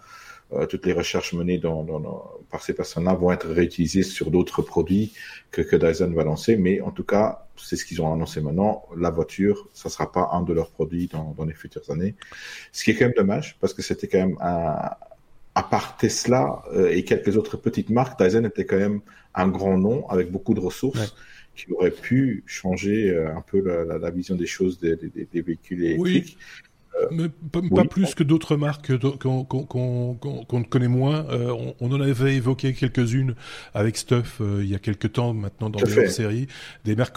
[0.53, 4.31] euh, toutes les recherches menées dans, dans, dans, par ces personnes-là vont être réutilisées sur
[4.31, 5.13] d'autres produits
[5.51, 6.57] que, que Dyson va lancer.
[6.57, 8.85] Mais en tout cas, c'est ce qu'ils ont annoncé maintenant.
[8.97, 12.15] La voiture, ça sera pas un de leurs produits dans, dans les futures années.
[12.73, 14.91] Ce qui est quand même dommage parce que c'était quand même un,
[15.55, 19.01] à part Tesla euh, et quelques autres petites marques, Dyson était quand même
[19.35, 20.99] un grand nom avec beaucoup de ressources.
[20.99, 21.07] Ouais
[21.55, 25.29] qui aurait pu changer euh, un peu la, la, la vision des choses des, des,
[25.33, 26.37] des véhicules électriques.
[26.37, 26.63] Oui.
[27.11, 27.71] Mais pas, oui.
[27.71, 31.27] pas, plus que d'autres marques qu'on qu qu qu connaît moins.
[31.31, 33.35] Euh, on, on, en avait évoqué quelques-unes
[33.75, 36.47] avec Stuff euh, il y a quelques temps maintenant dans leur série.
[36.85, 37.15] Des marques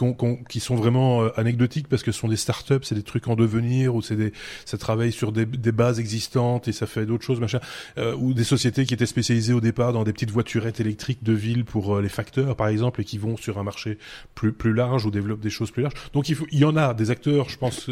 [0.50, 3.36] qui sont vraiment euh, anecdotiques parce que ce sont des startups, c'est des trucs en
[3.36, 4.34] devenir ou c'est des
[4.66, 7.60] ça travaille sur des, des, bases existantes et ça fait d'autres choses machin.
[7.98, 11.34] Euh, ou des sociétés qui étaient spécialisées au départ dans des petites voiturettes électriques de
[11.34, 13.98] ville pour euh, les facteurs par exemple et qui vont sur un marché
[14.36, 15.96] plus plus large ou développent des choses plus larges.
[16.14, 17.90] Donc il faut il y en a des acteurs, je pense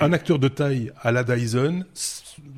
[0.00, 1.84] un acteur de taille à la Dyson,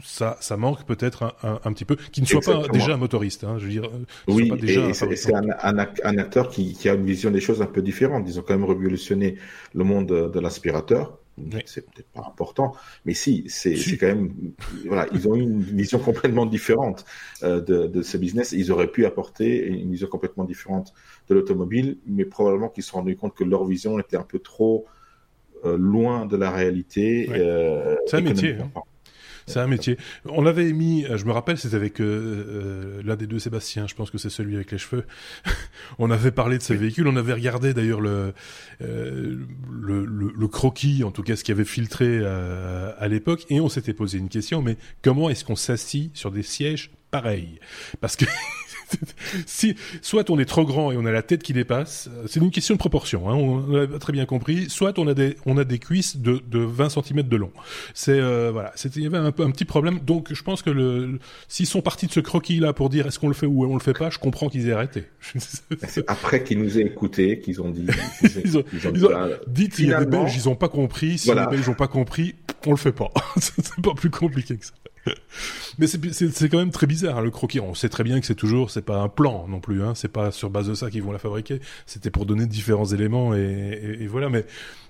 [0.03, 2.67] ça, ça manque peut-être un, un, un, petit peu, qui ne soit Exactement.
[2.67, 3.45] pas déjà un motoriste.
[3.45, 3.91] Hein, je veux dire,
[4.29, 7.67] oui, pas déjà et c'est un, acteur qui, qui, a une vision des choses un
[7.67, 8.25] peu différente.
[8.27, 9.37] Ils ont quand même révolutionné
[9.75, 11.19] le monde de, de l'aspirateur.
[11.39, 11.63] Oui.
[11.65, 12.75] C'est peut-être pas important,
[13.07, 13.97] mais si, c'est si.
[13.97, 14.35] quand même,
[14.85, 17.07] voilà, ils ont une vision complètement différente
[17.43, 18.53] euh, de, de ce business.
[18.53, 20.93] Ils auraient pu apporter une vision complètement différente
[21.29, 24.39] de l'automobile, mais probablement qu'ils se sont rendus compte que leur vision était un peu
[24.39, 25.00] trop euh,
[25.65, 27.29] loin de la réalité.
[27.29, 27.41] Ouais.
[27.41, 28.57] Euh, c'est un métier.
[28.61, 28.81] Hein.
[29.51, 29.99] C'est un métier.
[30.27, 34.11] On l'avait mis, je me rappelle, c'était avec euh, l'un des deux Sébastien, je pense
[34.11, 35.05] que c'est celui avec les cheveux.
[35.99, 36.81] on avait parlé de ces oui.
[36.81, 38.33] véhicules, on avait regardé d'ailleurs le,
[38.83, 39.37] euh,
[39.71, 43.61] le, le, le, croquis, en tout cas ce qui avait filtré euh, à l'époque, et
[43.61, 47.59] on s'était posé une question, mais comment est-ce qu'on s'assit sur des sièges pareils
[48.01, 48.25] Parce que
[49.47, 52.51] si soit on est trop grand et on a la tête qui dépasse, c'est une
[52.51, 54.69] question de proportion, hein, on a très bien compris.
[54.69, 57.53] Soit on a des on a des cuisses de, de 20 cm de long.
[57.95, 60.01] C'est euh, voilà, il y avait un, un, petit problème.
[60.01, 61.19] Donc je pense que le,
[61.49, 63.75] s'ils sont partis de ce croquis là pour dire est-ce qu'on le fait ou on
[63.75, 65.05] le fait pas, je comprends qu'ils aient arrêté.
[66.07, 67.87] Après qu'ils nous aient écoutés, qu'ils ont dit.
[68.45, 70.69] ils ont, ils ont, ils ont dit, il y a des Belges, ils ont pas
[70.69, 71.19] compris.
[71.19, 71.45] Si voilà.
[71.45, 72.35] les Belges ont pas compris,
[72.67, 73.11] on le fait pas.
[73.37, 74.73] c'est pas plus compliqué que ça.
[75.79, 77.61] Mais c'est quand même très bizarre hein, le croquis.
[77.61, 79.83] On sait très bien que c'est toujours, c'est pas un plan non plus.
[79.83, 81.61] Hein, c'est pas sur base de ça qu'ils vont la fabriquer.
[81.87, 84.29] C'était pour donner différents éléments et, et, voilà.
[84.29, 84.45] Mais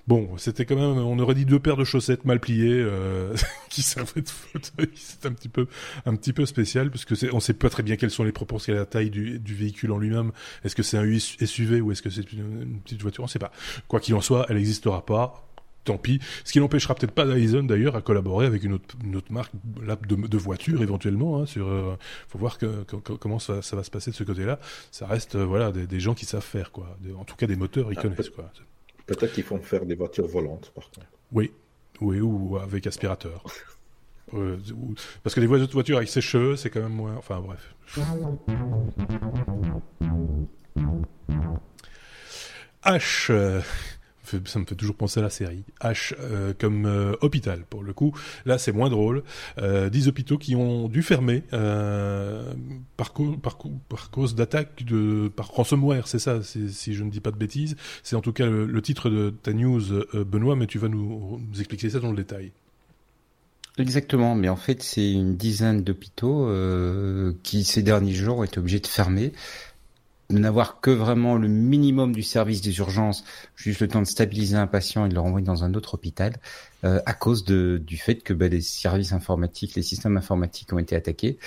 [0.07, 3.33] bon, c'était quand même, on aurait dit deux paires de chaussettes mal pliées euh,
[3.69, 4.89] qui servaient de fauteuil.
[4.95, 5.67] C'est un petit peu,
[6.05, 8.73] un petit peu spécial parce que on sait pas très bien quelles sont les proportions,
[8.73, 10.31] la taille du, du véhicule en lui-même.
[10.65, 13.23] Est-ce que c'est un SUV ou est-ce que c'est une, une, petite voiture?
[13.23, 13.51] On sait pas.
[13.87, 15.50] Quoi qu'il en soit, elle n'existera pas
[15.83, 16.19] tant pis.
[16.43, 19.51] Ce qui n'empêchera peut-être pas Dyson d'ailleurs à collaborer avec une autre, une autre marque
[19.55, 21.41] de, de voiture éventuellement.
[21.41, 21.95] Hein, sur, euh,
[22.27, 24.59] faut voir que, que, comment ça, ça, va se passer de ce côté-là.
[24.91, 26.97] Ça reste euh, voilà des, des, gens qui savent faire quoi.
[27.01, 28.51] Des, en tout cas des moteurs ils ah, connaissent quoi.
[29.05, 31.07] Peut-être qu'ils font faire des voitures volantes par contre.
[31.31, 31.51] Oui,
[31.99, 33.43] oui ou avec aspirateur.
[34.33, 34.57] euh,
[35.23, 37.15] parce que les voitures avec ses cheveux c'est quand même moins.
[37.17, 37.75] Enfin bref.
[42.83, 43.61] H.
[44.45, 45.63] Ça me fait toujours penser à la série.
[45.81, 48.15] H euh, comme euh, hôpital pour le coup.
[48.45, 49.23] Là c'est moins drôle.
[49.57, 51.43] Euh, 10 hôpitaux qui ont dû fermer
[52.97, 53.13] par,
[54.11, 57.75] cause d'attaque de par ransomware, c'est ça, si je ne dis pas de bêtises.
[58.03, 59.81] C'est en tout cas le, titre de ta news,
[60.13, 62.51] Benoît, mais tu vas nous, expliquer ça dans le détail.
[63.77, 66.49] Exactement, mais en fait c'est une dizaine d'hôpitaux
[67.43, 69.33] qui ces derniers jours ont été obligés de fermer,
[70.31, 73.23] n'avoir que vraiment le minimum du service des urgences,
[73.55, 76.33] juste le temps de stabiliser un patient et de le renvoyer dans un autre hôpital,
[76.83, 80.79] euh, à cause de, du fait que bah, les services informatiques, les systèmes informatiques ont
[80.79, 81.37] été attaqués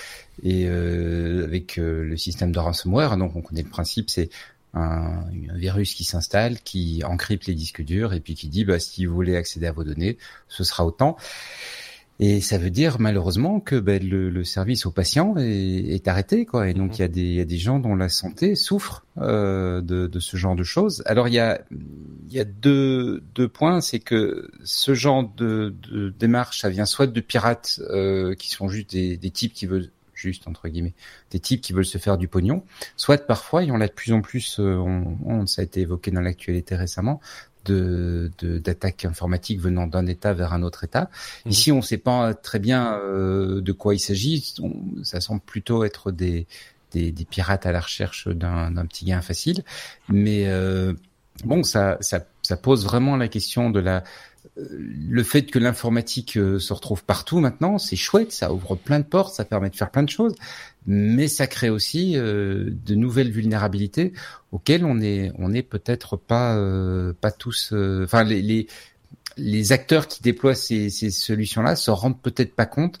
[0.43, 4.29] et euh, avec euh, le système de ransomware, donc on connaît le principe, c'est
[4.73, 8.79] un, un, virus qui s'installe, qui encrypte les disques durs et puis qui dit bah,
[8.79, 10.17] si vous voulez accéder à vos données,
[10.47, 11.17] ce sera autant.
[12.19, 16.45] Et ça veut dire malheureusement que ben, le, le, service aux patients est, est, arrêté,
[16.45, 16.69] quoi.
[16.69, 16.95] Et donc mhm.
[16.95, 20.19] il y, a des, y a des gens dont la santé souffre euh, de, de,
[20.19, 21.03] ce genre de choses.
[21.05, 21.61] Alors il y a,
[22.29, 27.07] y a deux, deux points, c'est que ce genre de, de, démarche, ça vient soit
[27.07, 30.93] de pirates euh, qui sont juste des, des types qui veulent juste entre guillemets,
[31.31, 32.63] des types qui veulent se faire du pognon,
[32.95, 35.65] soit parfois, il y en a de plus en plus, euh, on, on, ça a
[35.65, 37.19] été évoqué dans l'actualité récemment,
[37.65, 41.09] de d'attaques informatiques venant d'un État vers un autre État.
[41.45, 41.51] Mhm.
[41.51, 44.53] Ici, on ne sait pas très bien euh, de quoi il s'agit.
[45.03, 46.47] Ça semble plutôt être des,
[46.91, 49.63] des, des pirates à la recherche d'un petit gain facile.
[50.09, 50.93] Mais euh,
[51.43, 54.03] bon, ça, ça, ça pose vraiment la question de la
[54.57, 59.05] le fait que l'informatique euh, se retrouve partout maintenant, c'est chouette, ça ouvre plein de
[59.05, 60.35] portes, ça permet de faire plein de choses,
[60.87, 64.13] mais ça crée aussi euh, de nouvelles vulnérabilités
[64.51, 68.67] auxquelles on est on est peut-être pas euh, pas tous enfin les, les,
[69.37, 72.99] les acteurs qui déploient ces, ces solutions-là se rendent peut-être pas compte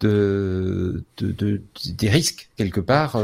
[0.00, 1.62] de, de, de,
[1.94, 3.16] des risques quelque part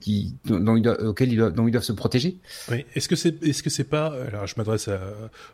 [0.00, 2.38] qui, dont, ils doivent, auxquels ils doivent, dont ils doivent se protéger.
[2.70, 2.84] Oui.
[2.94, 4.88] Est-ce que c'est, est-ce que c'est pas, alors je m'adresse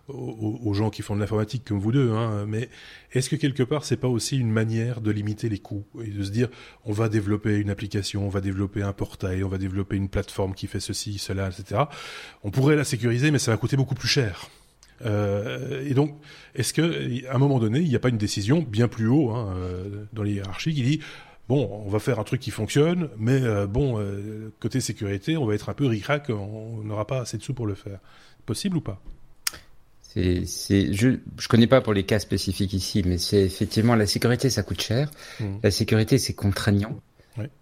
[0.09, 2.69] aux, aux, gens qui font de l'informatique comme vous deux, hein, mais
[3.13, 6.23] est-ce que quelque part c'est pas aussi une manière de limiter les coûts et de
[6.23, 6.49] se dire
[6.85, 10.55] on va développer une application, on va développer un portail, on va développer une plateforme
[10.55, 11.83] qui fait ceci, cela, etc.
[12.43, 14.49] On pourrait la sécuriser, mais ça va coûter beaucoup plus cher.
[15.05, 16.17] Euh, et donc,
[16.55, 19.31] est-ce que à un moment donné, il n'y a pas une décision bien plus haut
[19.31, 21.01] hein, euh, dans les hiérarchies qui dit
[21.49, 25.47] bon, on va faire un truc qui fonctionne, mais euh, bon, euh, côté sécurité, on
[25.47, 27.99] va être un peu ricrac, on n'aura pas assez de sous pour le faire.
[28.47, 29.01] Possible ou pas?
[30.47, 34.49] C'est, je, je connais pas pour les cas spécifiques ici, mais c'est effectivement la sécurité,
[34.49, 35.11] ça coûte cher.
[35.41, 35.45] Mmh.
[35.65, 37.01] La sécurité, c'est contraignant,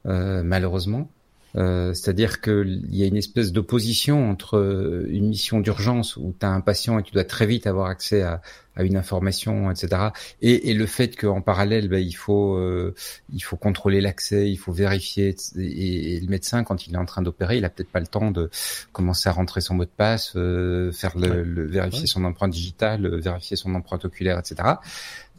[0.05, 1.09] euh, malheureusement.
[1.55, 6.47] Euh, c'est-à-dire qu'il y a une espèce d'opposition entre euh, une mission d'urgence où tu
[6.47, 8.41] as un patient et tu dois très vite avoir accès à,
[8.77, 10.09] à une information, etc.
[10.41, 12.95] Et, et le fait qu'en parallèle, ben, il faut euh,
[13.33, 15.35] il faut contrôler l'accès, il faut vérifier.
[15.57, 18.07] Et, et, le médecin, quand il est en train d'opérer, il a peut-être pas le
[18.07, 18.51] temps de
[18.93, 22.07] commencer à rentrer son mot de passe, euh, faire le, le vérifier ouais.
[22.07, 24.77] son empreinte digitale, vérifier son empreinte oculaire, etc.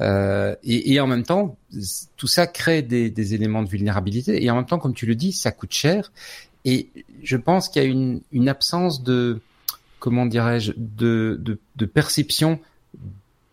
[0.02, 1.58] Euh, et, et, en même temps,
[2.18, 4.44] tout ça crée des, des, éléments de vulnérabilité.
[4.44, 6.12] Et en même temps, comme tu le dis, ça coûte cher.
[6.66, 6.90] Et
[7.24, 9.42] je pense qu'il y a une, une, absence de,
[10.00, 12.60] comment dirais-je, de, de, de, perception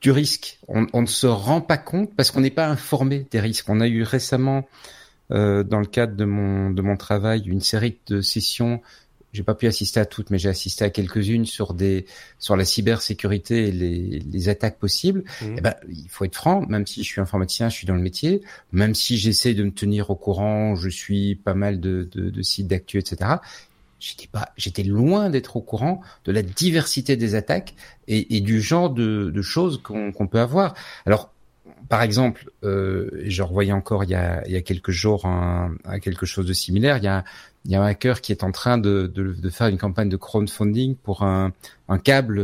[0.01, 0.59] du risque.
[0.69, 3.69] On, on, ne se rend pas compte parce qu'on n'est pas informé des risques.
[3.69, 4.67] On a eu récemment,
[5.31, 8.81] euh, dans le cadre de mon, de mon travail, une série de sessions
[9.33, 12.07] j'ai pas pu assister à toutes, mais j'ai assisté à quelques-unes sur des
[12.39, 15.23] sur la cybersécurité et les, les attaques possibles.
[15.41, 15.55] Mmh.
[15.57, 18.03] Eh ben, il faut être franc, même si je suis informaticien, je suis dans le
[18.03, 22.31] métier, même si j'essaie de me tenir au courant, je suis pas mal de, de,
[22.31, 23.37] de sites d'actu, etc.
[24.01, 27.75] J'étais pas, j'étais loin d'être au courant de la diversité des attaques
[28.09, 30.75] et, et du genre de, de choses qu'on qu peut avoir.
[31.07, 31.33] Alors,
[31.89, 35.75] par exemple, euh, je revoyais encore il y a, il y a quelques jours un,
[35.85, 36.97] un quelque chose de similaire.
[36.99, 37.25] Il y a
[37.65, 40.09] il y a un hacker qui est en train de, de, de faire une campagne
[40.09, 41.53] de crowdfunding pour un,
[41.89, 42.39] un câble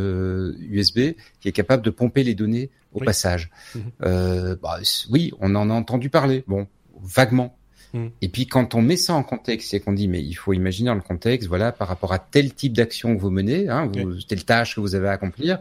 [0.60, 3.06] USB euh, qui est capable de pomper les données au oui.
[3.06, 3.50] passage.
[3.74, 3.78] Mmh.
[4.02, 4.78] Euh, bah,
[5.10, 6.66] oui, on en a entendu parler, bon,
[7.02, 7.56] vaguement.
[7.92, 8.06] Mmh.
[8.22, 10.88] Et puis quand on met ça en contexte et qu'on dit mais il faut imaginer
[10.88, 14.12] dans le contexte, voilà, par rapport à tel type d'action que vous menez, hein, vous,
[14.12, 14.26] oui.
[14.28, 15.58] telle tâche que vous avez à accomplir,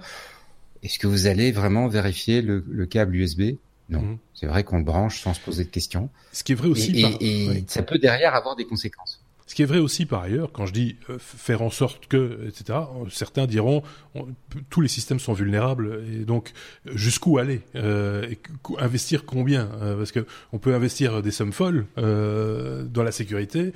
[0.84, 3.56] est-ce que vous allez vraiment vérifier le, le câble USB
[3.88, 4.18] non, mmh.
[4.34, 6.10] c'est vrai qu'on le branche sans se poser de questions.
[6.32, 7.00] Ce qui est vrai aussi.
[7.00, 7.12] Et, par...
[7.20, 7.66] et, et oui.
[7.68, 9.22] ça peut derrière avoir des conséquences.
[9.47, 12.47] Ce qui est vrai aussi par ailleurs, quand je dis euh, faire en sorte que,
[12.47, 12.79] etc.,
[13.10, 13.84] certains diront
[14.15, 14.27] on,
[14.69, 16.51] tous les systèmes sont vulnérables et donc
[16.86, 18.39] jusqu'où aller euh, et
[18.79, 23.73] investir combien euh, Parce que on peut investir des sommes folles euh, dans la sécurité.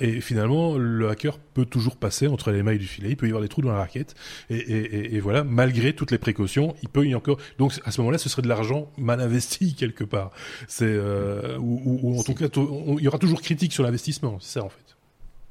[0.00, 3.10] Et finalement, le hacker peut toujours passer entre les mailles du filet.
[3.10, 4.14] Il peut y avoir des trous dans la raquette.
[4.48, 7.36] Et, et, et voilà, malgré toutes les précautions, il peut y encore.
[7.58, 10.30] Donc à ce moment-là, ce serait de l'argent mal investi quelque part.
[10.68, 14.38] C'est euh, ou, ou, en tout cas, il y aura toujours critique sur l'investissement.
[14.40, 14.96] C'est ça en fait.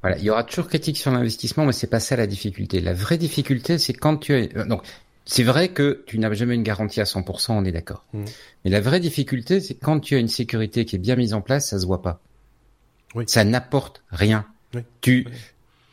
[0.01, 2.79] Voilà, il y aura toujours critique sur l'investissement, mais c'est pas ça la difficulté.
[2.79, 4.47] La vraie difficulté, c'est quand tu as...
[4.57, 4.81] Euh, donc,
[5.25, 8.05] c'est vrai que tu n'as jamais une garantie à 100%, on est d'accord.
[8.13, 8.23] Mmh.
[8.63, 11.41] Mais la vraie difficulté, c'est quand tu as une sécurité qui est bien mise en
[11.41, 12.21] place, ça se voit pas.
[13.13, 13.25] Oui.
[13.27, 14.45] Ça n'apporte rien.
[14.73, 14.81] Oui.
[15.01, 15.27] Tu,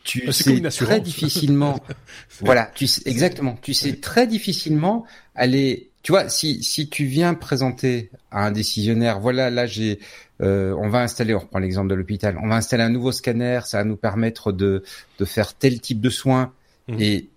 [0.05, 1.81] tu ah, sais très difficilement.
[2.40, 3.59] voilà, tu sais, exactement.
[3.61, 5.90] Tu sais très difficilement aller.
[6.03, 9.99] Tu vois, si si tu viens présenter à un décisionnaire, voilà, là j'ai,
[10.42, 13.61] euh, on va installer, on reprend l'exemple de l'hôpital, on va installer un nouveau scanner,
[13.64, 14.83] ça va nous permettre de
[15.18, 16.53] de faire tel type de soins
[16.88, 16.96] mmh.
[17.01, 17.29] et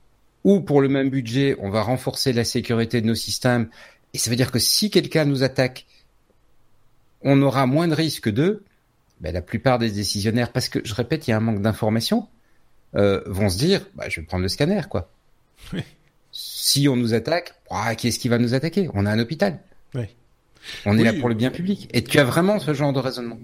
[0.43, 3.69] ou pour le même budget, on va renforcer la sécurité de nos systèmes.
[4.13, 5.85] Et ça veut dire que si quelqu'un nous attaque,
[7.21, 8.63] on aura moins de risques d'eux.
[9.19, 12.29] Ben, la plupart des décisionnaires, parce que je répète, il y a un manque d'information,
[12.95, 15.11] euh, vont se dire, bah, je vais prendre le scanner, quoi.
[16.31, 18.89] Si on nous attaque, ah, qui est-ce qui va nous attaquer?
[18.93, 19.59] On a un hôpital.
[20.85, 21.89] On est là pour le bien public.
[21.93, 23.39] Et tu as vraiment ce genre de raisonnement.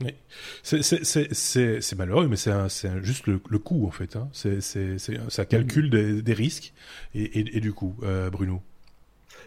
[0.00, 0.14] Oui.
[0.62, 2.52] C'est malheureux, mais c'est
[3.02, 4.16] juste le, le, coût en fait.
[4.16, 4.28] Hein.
[4.32, 4.60] C'est
[5.28, 6.72] ça calcule des, des risques
[7.14, 8.60] et, et, et, du coup, euh, Bruno?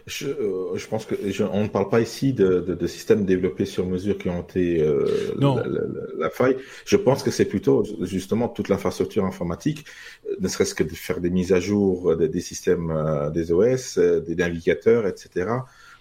[0.06, 1.16] Je, euh, je, pense que
[1.50, 4.80] on ne parle pas ici de, de, de, systèmes développés sur mesure qui ont été
[4.80, 5.56] euh, non.
[5.56, 5.80] La, la,
[6.16, 6.56] la, faille.
[6.84, 9.84] Je pense que c'est plutôt justement toute l'infrastructure informatique,
[10.28, 12.94] euh, ne serait-ce que de faire des mises à jour des, des systèmes
[13.34, 15.46] des OS, des navigateurs, etc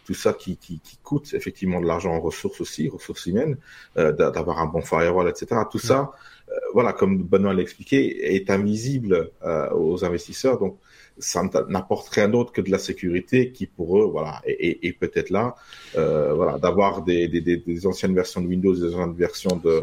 [0.06, 3.58] tout ça qui, qui, qui, coûte effectivement de l'argent en ressources aussi, ressources humaines,
[3.98, 5.62] euh, d'avoir un bon firewall, etc.
[5.72, 6.12] Tout ça,
[6.50, 10.60] euh, voilà, comme Benoît l'a expliqué, est invisible euh, aux investisseurs.
[10.60, 10.78] Donc,
[11.18, 15.30] ça n'apporte rien d'autre que de la sécurité qui, pour eux, voilà, est, est, peut-être
[15.30, 15.56] là,
[15.96, 19.80] euh, voilà, d'avoir des, des, des, anciennes versions de Windows, des anciennes versions de,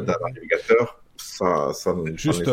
[0.00, 2.48] d'un navigateur ça, ça Juste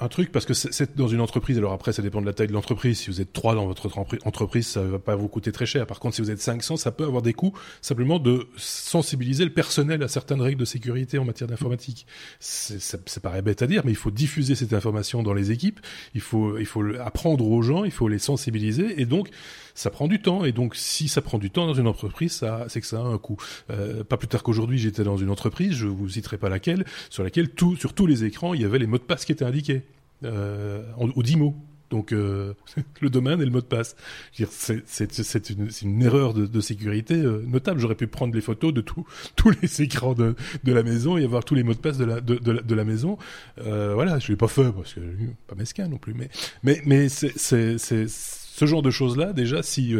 [0.00, 2.48] un, truc, parce que c'est dans une entreprise, alors après, ça dépend de la taille
[2.48, 2.98] de l'entreprise.
[2.98, 5.86] Si vous êtes trois dans votre entreprise, ça va pas vous coûter très cher.
[5.86, 9.52] Par contre, si vous êtes 500, ça peut avoir des coûts simplement de sensibiliser le
[9.52, 12.06] personnel à certaines règles de sécurité en matière d'informatique.
[12.40, 15.80] Ça, ça paraît bête à dire, mais il faut diffuser cette information dans les équipes.
[16.14, 19.00] Il faut, il faut apprendre aux gens, il faut les sensibiliser.
[19.00, 19.28] Et donc,
[19.74, 20.44] ça prend du temps.
[20.44, 23.04] Et donc, si ça prend du temps dans une entreprise, ça, c'est que ça a
[23.04, 23.36] un coût.
[23.70, 27.22] Euh, pas plus tard qu'aujourd'hui, j'étais dans une entreprise, je vous citerai pas laquelle, sur
[27.22, 29.44] laquelle tout, sur tous les écrans, il y avait les mots de passe qui étaient
[29.44, 29.82] indiqués.
[30.22, 31.54] Euh, aux 10 mots.
[31.94, 32.54] Donc euh,
[33.00, 33.94] le domaine et le mot de passe.
[34.32, 35.50] C'est
[35.82, 37.78] une, erreur de, sécurité euh, notable.
[37.78, 41.24] J'aurais pu prendre les photos de tous tous les écrans de, de, la maison et
[41.24, 43.16] avoir tous les mots de passe de la, de, la, la maison.
[43.58, 45.00] Euh, voilà, je l'ai pas fait parce que
[45.46, 46.14] pas mesquin non plus.
[46.14, 46.30] Mais
[46.64, 49.94] mais mais c'est ce genre de choses là déjà si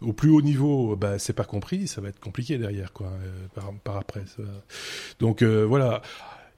[0.00, 3.12] au plus haut niveau bah c'est pas compris ça va être compliqué derrière quoi
[3.84, 4.24] par, après
[5.20, 6.02] donc voilà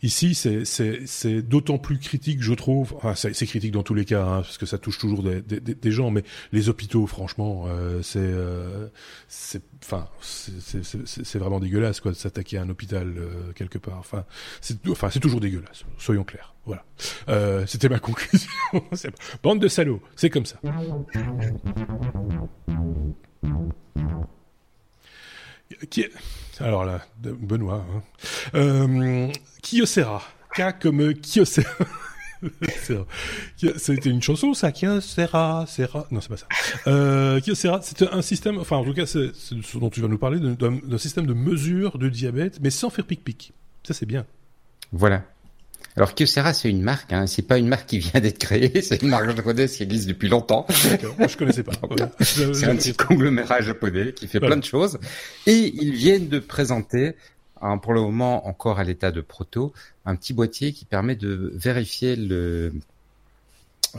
[0.05, 2.93] Ici, c'est d'autant plus critique, je trouve.
[2.95, 5.61] Enfin, c'est critique dans tous les cas, hein, parce que ça touche toujours des, des,
[5.61, 6.11] des gens.
[6.11, 8.89] Mais les hôpitaux, franchement, euh, c'est, euh,
[9.31, 9.63] c'est
[11.39, 13.97] vraiment dégueulasse, quoi, de s'attaquer à un hôpital euh, quelque part.
[13.97, 14.27] Enfin,
[14.61, 15.85] c'est, enfin, toujours dégueulasse.
[15.97, 16.55] Soyons clairs.
[16.67, 16.85] Voilà.
[17.31, 18.51] Euh, C'était ma conclusion.
[19.43, 20.61] Bande de salauds, c'est comme ça.
[25.89, 26.11] Qui est...
[26.61, 27.87] Alors là, Benoît.
[28.53, 29.31] Hein.
[29.65, 30.23] Kyocera.
[30.55, 31.69] K comme Kyocera.
[33.77, 36.07] C'était une chanson, ça, Kyocera, Sera.
[36.11, 36.47] Non, c'est pas ça.
[36.87, 40.19] Euh, Kyocera, c'est un système, enfin, en tout cas, c'est ce dont tu vas nous
[40.19, 43.53] parler, d'un système de mesure de diabète, mais sans faire pic-pic.
[43.83, 44.27] Ça, c'est bien.
[44.93, 45.25] Voilà.
[45.97, 47.29] Alors Kyocera, c'est une marque, hein.
[47.29, 50.29] c'est pas une marque qui vient d'être créée, c'est une marque japonaise qui existe depuis
[50.29, 50.67] longtemps.
[51.19, 51.73] Moi, je connaissais pas.
[52.21, 54.99] c'est un petit conglomérat japonais qui fait plein de choses.
[55.47, 57.15] Et ils viennent de présenter,
[57.65, 59.73] hein, pour le moment encore à l'état de proto,
[60.05, 62.73] un petit boîtier qui permet de vérifier le,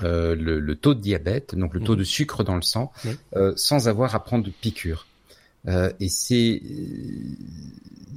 [0.03, 1.99] euh, le, le, taux de diabète, donc le taux mmh.
[1.99, 2.91] de sucre dans le sang,
[3.35, 5.07] euh, sans avoir à prendre de piqûre.
[5.67, 6.61] Euh, et c'est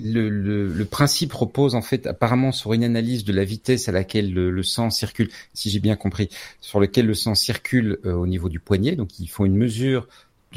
[0.02, 3.92] le, le, le, principe repose en fait apparemment sur une analyse de la vitesse à
[3.92, 6.28] laquelle le, sang circule, si j'ai bien compris,
[6.60, 8.96] sur lequel le sang circule au niveau du poignet.
[8.96, 10.08] Donc ils font une mesure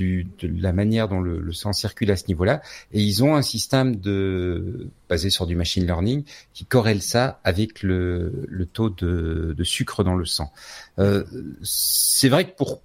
[0.03, 2.61] de la manière dont le, le sang circule à ce niveau-là,
[2.91, 7.83] et ils ont un système de basé sur du machine learning qui corrèle ça avec
[7.83, 10.51] le, le taux de, de, sucre dans le sang.
[10.99, 11.23] Euh,
[11.63, 12.81] c'est vrai que pour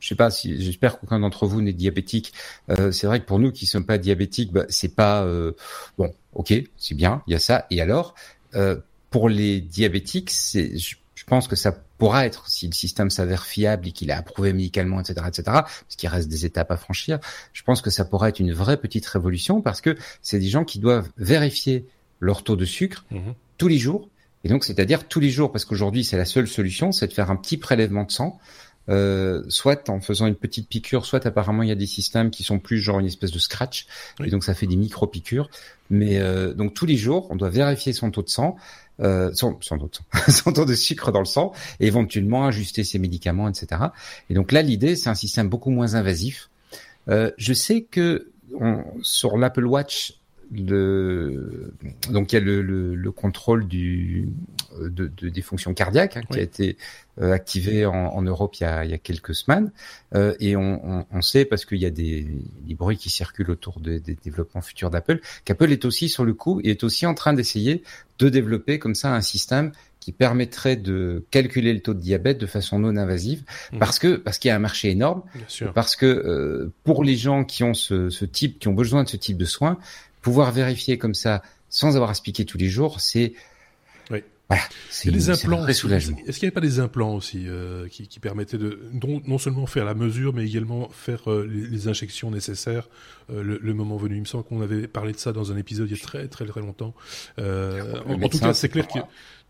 [0.00, 2.32] je sais pas si j'espère qu'aucun d'entre vous n'est diabétique.
[2.70, 5.52] Euh, c'est vrai que pour nous qui sommes pas diabétiques, bah, c'est pas euh,
[5.98, 6.12] bon.
[6.34, 7.66] Ok, c'est bien, il y a ça.
[7.70, 8.14] Et alors,
[8.54, 8.76] euh,
[9.10, 10.72] pour les diabétiques, c'est,
[11.28, 15.00] pense que ça pourra être si le système s'avère fiable et qu'il est approuvé médicalement,
[15.00, 15.42] etc., etc.
[15.44, 17.18] Parce qu'il reste des étapes à franchir.
[17.52, 20.64] Je pense que ça pourra être une vraie petite révolution parce que c'est des gens
[20.64, 21.86] qui doivent vérifier
[22.20, 24.08] leur taux de sucre mmh tous les jours.
[24.44, 27.28] Et donc, c'est-à-dire tous les jours, parce qu'aujourd'hui, c'est la seule solution, c'est de faire
[27.30, 28.38] un petit prélèvement de sang
[28.88, 32.42] euh, soit en faisant une petite piqûre, soit apparemment il y a des systèmes qui
[32.42, 33.86] sont plus genre une espèce de scratch,
[34.24, 35.50] et donc ça fait des micro piqûres.
[35.90, 38.56] Mais euh, donc tous les jours, on doit vérifier son taux de sang,
[39.00, 42.84] euh, son, son, taux de son taux de sucre dans le sang, et éventuellement ajuster
[42.84, 43.82] ses médicaments, etc.
[44.30, 46.50] Et donc là, l'idée, c'est un système beaucoup moins invasif.
[47.08, 50.14] Euh, je sais que on, sur l'Apple Watch,
[50.50, 51.72] le,
[52.10, 54.28] donc il y a le, le, le contrôle du
[54.80, 56.76] de, de, des fonctions cardiaques hein, qui a été
[57.20, 59.72] euh, activé en, en, Europe il y, a, il y a quelques semaines.
[60.14, 62.26] Euh, et on, on, on, sait, parce qu'il y a des,
[62.62, 66.60] des, bruits qui circulent autour des développements futurs d'Apple, qu'Apple est aussi sur le coup
[66.62, 67.82] et est aussi en train d'essayer
[68.18, 72.46] de développer comme ça un système qui permettrait de calculer le taux de diabète de
[72.46, 73.42] façon non invasive,
[73.72, 73.78] mmh.
[73.78, 75.22] parce que parce qu'il y a un marché énorme,
[75.74, 79.08] parce que euh, pour les gens qui ont ce, ce, type, qui ont besoin de
[79.08, 79.78] ce type de soins,
[80.20, 83.34] pouvoir vérifier comme ça sans avoir à se piquer tous les jours, c'est
[84.48, 85.66] voilà, c'est des implants.
[85.66, 89.66] Est-ce qu'il n'y avait pas des implants aussi euh, qui, qui, permettaient de non, seulement
[89.66, 92.88] faire la mesure, mais également faire euh, les, les, injections nécessaires
[93.30, 94.16] euh, le, le, moment venu?
[94.16, 96.28] Il me semble qu'on avait parlé de ça dans un épisode il y a très
[96.28, 96.94] très très longtemps.
[97.38, 99.00] Euh, en, en, tout cas, c'est clair que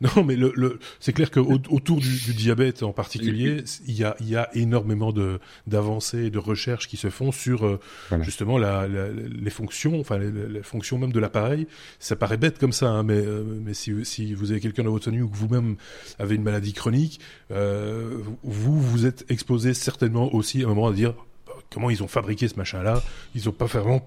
[0.01, 4.05] non, mais le, le c'est clair que autour du, du, diabète en particulier, il y
[4.05, 7.81] a, il y a énormément de d'avancées et de recherches qui se font sur euh,
[8.21, 11.67] justement la, la, les fonctions, enfin les, fonctions même de l'appareil.
[11.99, 14.93] Ça paraît bête comme ça, hein, mais euh, mais si, si vous avez quelqu'un dans
[14.93, 15.77] votre famille ou que vous-même
[16.21, 17.19] avez une maladie chronique,
[17.51, 21.15] euh, vous vous êtes exposé certainement aussi à un moment à dire
[21.47, 23.03] bah, comment ils ont fabriqué ce machin-là?
[23.35, 24.07] Ils ont pas vraiment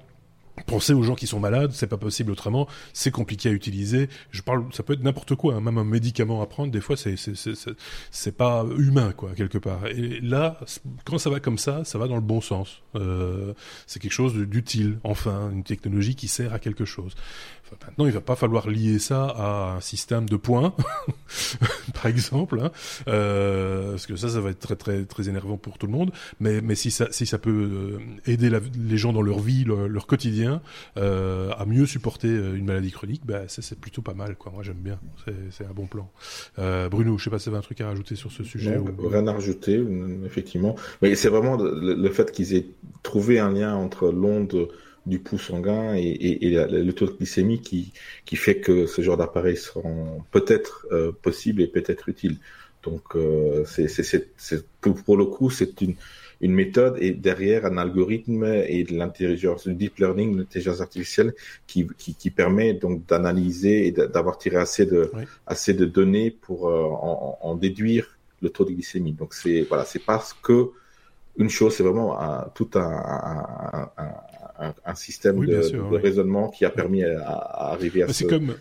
[0.68, 4.10] Pensez aux gens qui sont malades, c'est pas possible autrement, c'est compliqué à utiliser.
[4.32, 5.62] Je parle, ça peut être n'importe quoi, hein.
[5.62, 6.72] même un médicament à prendre.
[6.72, 7.16] Des fois, c'est
[8.12, 9.86] c'est pas humain quoi quelque part.
[9.88, 10.60] Et là,
[11.06, 12.82] quand ça va comme ça, ça va dans le bon sens.
[12.96, 13.54] Euh,
[13.88, 17.16] c'est quelque chose d'utile, enfin, une technologie qui sert à quelque chose.
[17.72, 20.74] Maintenant, il va pas falloir lier ça à un système de points,
[21.94, 22.72] par exemple, hein,
[23.08, 26.12] euh, parce que ça, ça va être très très très énervant pour tout le monde.
[26.40, 29.64] Mais mais si ça si ça peut euh, aider la, les gens dans leur vie,
[29.66, 30.62] leur, quotidien,
[30.98, 34.36] euh, à mieux supporter euh, une maladie chronique, bah c'est plutôt pas mal.
[34.36, 34.52] Quoi.
[34.52, 35.00] Moi, j'aime bien.
[35.52, 36.12] C'est un bon plan.
[36.60, 38.78] Euh, Bruno, je sais pas si tu avais un truc à rajouter sur ce sujet.
[38.78, 39.08] Non, ou...
[39.08, 39.84] Rien à rajouter,
[40.26, 40.76] effectivement.
[41.02, 42.68] Mais c'est vraiment le, le fait qu'ils aient
[43.04, 44.68] trouvé un lien entre l'onde
[45.06, 47.94] du pouls sanguin et, et, et le taux de glycémie qui,
[48.26, 52.38] qui fait que ce genre d'appareils seront peut-être euh, possibles et peut-être utiles.
[52.84, 54.66] Donc, euh, c'est, c'est,
[55.06, 55.96] pour le coup, c'est une,
[56.42, 61.34] une méthode et derrière un algorithme et de l'intelligence, du deep learning, l'intelligence artificielle
[61.68, 65.12] qui, qui, qui, permet donc d'analyser et d'avoir tiré assez de,
[65.46, 69.14] assez de données pour euh, en, en, déduire le taux de glycémie.
[69.14, 70.72] Donc, c'est, voilà, c'est parce que
[71.38, 74.14] une chose, c'est vraiment un, tout un, un, un,
[74.86, 78.56] un, système de, raisonnement qui a permis à, arriver à ce, comme,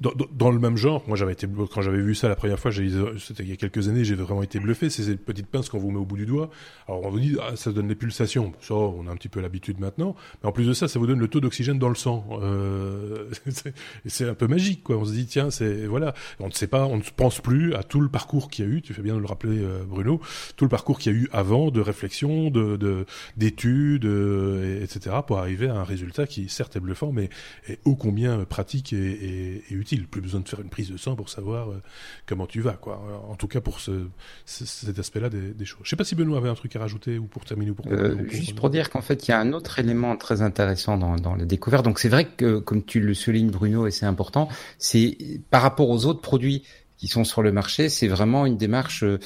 [0.00, 3.42] dans, le même genre, moi j'avais été quand j'avais vu ça la première fois, c'était
[3.42, 4.90] il y a quelques années, j'ai vraiment été bluffé.
[4.90, 6.50] C'est cette petite pince qu'on vous met au bout du doigt.
[6.88, 8.52] Alors on vous dit, ah, ça donne les pulsations.
[8.60, 10.16] Ça, on a un petit peu l'habitude maintenant.
[10.42, 12.26] Mais en plus de ça, ça vous donne le taux d'oxygène dans le sang.
[12.42, 13.30] Euh,
[14.06, 14.96] c'est un peu magique, quoi.
[14.96, 16.14] On se dit, tiens, c'est voilà.
[16.40, 18.70] On ne sait pas, on ne pense plus à tout le parcours qu'il y a
[18.70, 18.82] eu.
[18.82, 20.20] Tu fais bien de le rappeler, euh, Bruno.
[20.56, 23.06] Tout le parcours qu'il y a eu avant, de réflexion, de
[23.36, 27.30] d'études, euh, etc., pour arriver à un résultat qui certes est bluffant, mais
[27.68, 30.06] est ô combien pratique et, et utile.
[30.06, 31.82] Plus besoin de faire une prise de sang pour savoir euh,
[32.26, 33.00] comment tu vas, quoi.
[33.28, 34.06] En tout cas pour ce,
[34.44, 35.80] cet aspect-là des, choses.
[35.84, 37.86] Je sais pas si Benoît avait un truc à rajouter ou pour terminer ou pour.
[37.90, 41.16] Euh, juste pour dire qu'en fait il y a un autre élément très intéressant dans,
[41.16, 41.84] dans la découverte.
[41.84, 44.48] Donc c'est vrai que comme tu le soulignes Bruno et c'est important,
[44.78, 45.16] c'est
[45.50, 46.62] par rapport aux autres produits
[46.96, 49.18] qui sont sur le marché, c'est vraiment une démarche euh,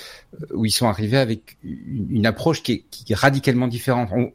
[0.53, 4.11] où ils sont arrivés avec une, approche qui est, qui est, radicalement différente.
[4.13, 4.33] On,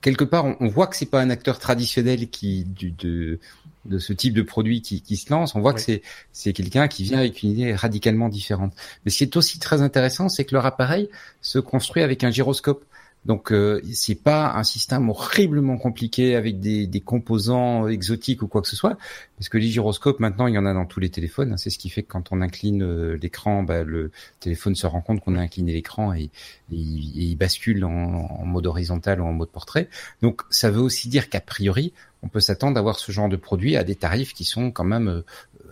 [0.00, 3.40] quelque part, on, on voit que c'est pas un acteur traditionnel qui du, de
[3.84, 6.02] de ce type de produit qui, qui se lance, on voit que c'est
[6.32, 8.72] c'est quelqu'un qui vient avec une idée radicalement différente.
[9.04, 11.08] Mais ce qui est aussi très intéressant, c'est que leur appareil
[11.40, 12.84] se construit avec un gyroscope.
[13.24, 18.62] Donc euh, c'est pas un système horriblement compliqué avec des, des, composants exotiques ou quoi
[18.62, 18.96] que ce soit,
[19.38, 21.52] parce que les gyroscopes maintenant il y en a dans tous les téléphones.
[21.52, 21.56] Hein.
[21.56, 24.10] c'est ce qui fait que quand on incline euh, l'écran, bah, le
[24.40, 26.30] téléphone se rend compte qu'on a incliné l'écran et,
[26.74, 29.88] il bascule en, en, mode horizontal ou en mode portrait.
[30.22, 31.92] Donc ça veut aussi dire qu'a priori
[32.22, 35.08] on peut s'attendre d'avoir ce genre de produit à des tarifs qui sont quand même
[35.08, 35.24] euh,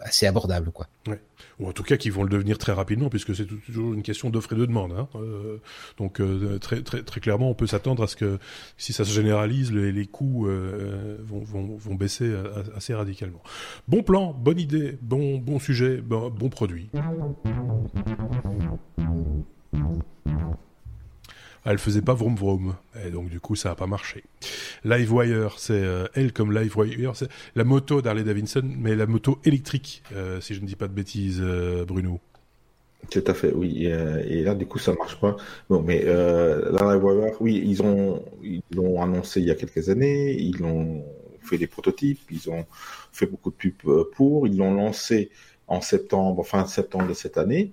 [0.03, 0.86] assez abordables, quoi.
[1.59, 4.30] Ou en tout cas qui vont le devenir très rapidement, puisque c'est toujours une question
[4.30, 4.92] d'offre et de demande.
[4.92, 5.09] Hein.
[5.14, 5.59] Euh,
[5.98, 8.38] donc euh, très, très, très clairement, on peut s'attendre à ce que
[8.76, 12.32] si ça se généralise, les, les coûts euh, vont, vont, vont, baisser
[12.76, 13.42] assez radicalement.
[13.88, 16.90] Bon plan, bonne idée, bon, bon sujet, bon, bon produit
[21.64, 22.74] elle faisait pas vroom vroom.
[23.04, 24.24] Et donc, du coup, ça a pas marché.
[24.84, 30.02] Livewire, c'est euh, elle comme Livewire, c'est la moto d'Harley Davidson, mais la moto électrique,
[30.14, 32.20] euh, si je ne dis pas de bêtises, euh, Bruno.
[33.11, 33.86] Tout à fait, oui.
[33.86, 35.36] Et, là, du coup, ça marche pas.
[35.68, 39.88] Bon, mais euh, la Livewire, oui, ils ont, ils l'ont annoncé il y a quelques
[39.88, 40.36] années.
[40.38, 41.02] Ils ont
[41.40, 42.20] fait des prototypes.
[42.30, 42.66] Ils ont
[43.11, 44.46] fait beaucoup de pubs pour.
[44.46, 45.30] Ils l'ont lancé
[45.66, 47.72] en septembre, fin septembre de cette année.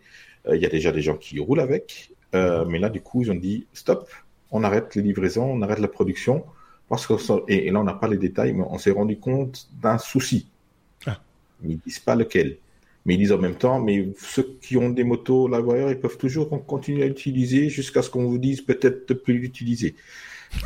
[0.49, 2.11] Il y a déjà des gens qui roulent avec.
[2.36, 4.09] Euh, mais là, du coup, ils ont dit stop,
[4.51, 6.45] on arrête les livraisons, on arrête la production.
[6.89, 7.13] Parce que,
[7.49, 10.47] et, là, on n'a pas les détails, mais on s'est rendu compte d'un souci.
[11.05, 11.19] Ah.
[11.65, 12.57] Ils disent pas lequel.
[13.05, 16.17] Mais ils disent en même temps, mais ceux qui ont des motos Livewire, ils peuvent
[16.17, 19.95] toujours continuer à l'utiliser jusqu'à ce qu'on vous dise peut-être de plus l'utiliser.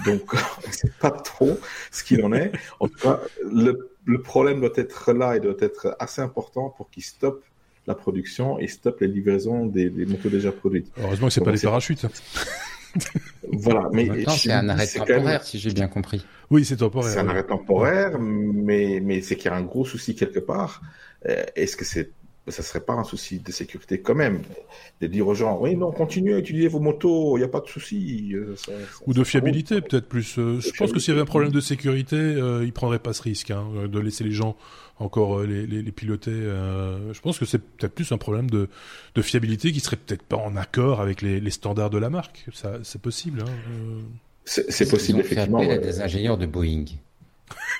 [0.06, 0.34] Donc,
[0.64, 1.58] on ne sait pas trop
[1.92, 2.52] ce qu'il en est.
[2.80, 6.90] En tout cas, le, le, problème doit être là et doit être assez important pour
[6.90, 7.44] qu'ils stoppent
[7.88, 10.92] la production et stoppent les livraisons des, des motos déjà produites.
[11.02, 12.06] Heureusement que c'est pas des parachutes.
[13.52, 16.26] voilà, mais c'est un arrêt temporaire, si j'ai bien compris.
[16.50, 17.12] Oui, c'est temporaire.
[17.12, 20.82] C'est un arrêt temporaire, mais mais c'est qu'il y a un gros souci quelque part.
[21.28, 22.12] Euh, est-ce que c'est
[22.48, 24.42] ça serait pas un souci de sécurité quand même
[25.00, 27.62] de dire aux gens oui non continuez à utiliser vos motos il n'y a pas
[27.62, 28.56] de souci euh,
[29.06, 31.60] ou de fiabilité peut-être plus euh, je pense que s'il y avait un problème de
[31.60, 34.58] sécurité euh, ils prendraient pas ce risque hein, de laisser les gens
[35.02, 38.70] encore les, les, les, piloter je pense que c'est peut-être plus un problème de,
[39.16, 42.46] de fiabilité qui serait peut-être pas en accord avec les, les standards de la marque
[42.54, 43.52] ça c'est possible hein,
[44.46, 46.86] c'est possible effectivement fait des ingénieurs de Boeing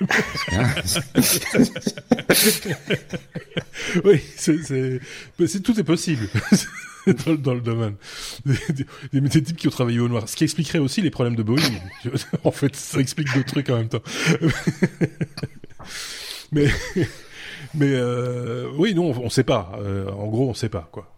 [4.04, 5.00] oui, c'est,
[5.62, 6.28] tout est possible
[7.42, 7.94] dans, le domaine.
[8.44, 8.56] Des,
[9.20, 11.62] des, types qui ont travaillé au noir, ce qui expliquerait aussi les problèmes de Boeing.
[12.44, 14.02] en fait, ça explique d'autres trucs en même temps.
[16.52, 16.66] Mais,
[17.74, 19.72] mais euh, oui, non, on, ne sait pas.
[19.80, 21.08] Euh, en gros, on sait pas quoi.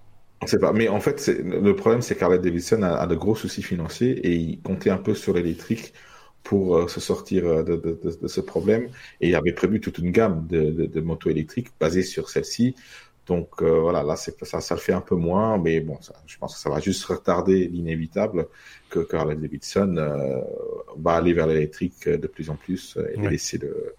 [0.41, 0.73] On sait pas.
[0.73, 4.35] Mais en fait, le problème, c'est qu'Harley Davidson a, a, de gros soucis financiers et
[4.35, 5.93] il comptait un peu sur l'électrique
[6.43, 8.89] pour euh, se sortir de, de, de, ce problème.
[9.21, 12.75] Et il avait prévu toute une gamme de, motos électriques basées sur celle-ci.
[13.27, 16.37] Donc euh, voilà, là ça, ça le fait un peu moins, mais bon, ça, je
[16.37, 18.49] pense que ça va juste retarder l'inévitable
[18.91, 19.95] que Carl Davidson
[20.99, 23.95] va aller vers l'électrique de plus en plus et laisser le,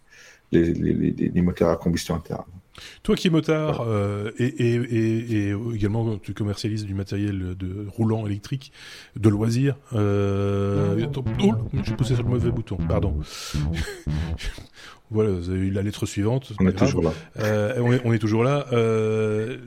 [0.52, 2.46] les, les, les, les, moteurs à combustion interne.
[3.04, 7.88] Toi qui es motard euh, et, et, et, et, également tu commercialises du matériel de
[7.88, 8.72] roulant électrique
[9.16, 9.78] de loisirs.
[9.94, 11.08] Euh...
[11.42, 12.78] Oh, j'ai poussé sur le mauvais bouton.
[12.88, 13.18] Pardon.
[15.12, 16.52] voilà, vous avez eu la lettre suivante.
[16.60, 17.14] On est toujours là.
[17.40, 18.66] Euh, on, est, on, est, toujours là.
[18.74, 19.58] Euh,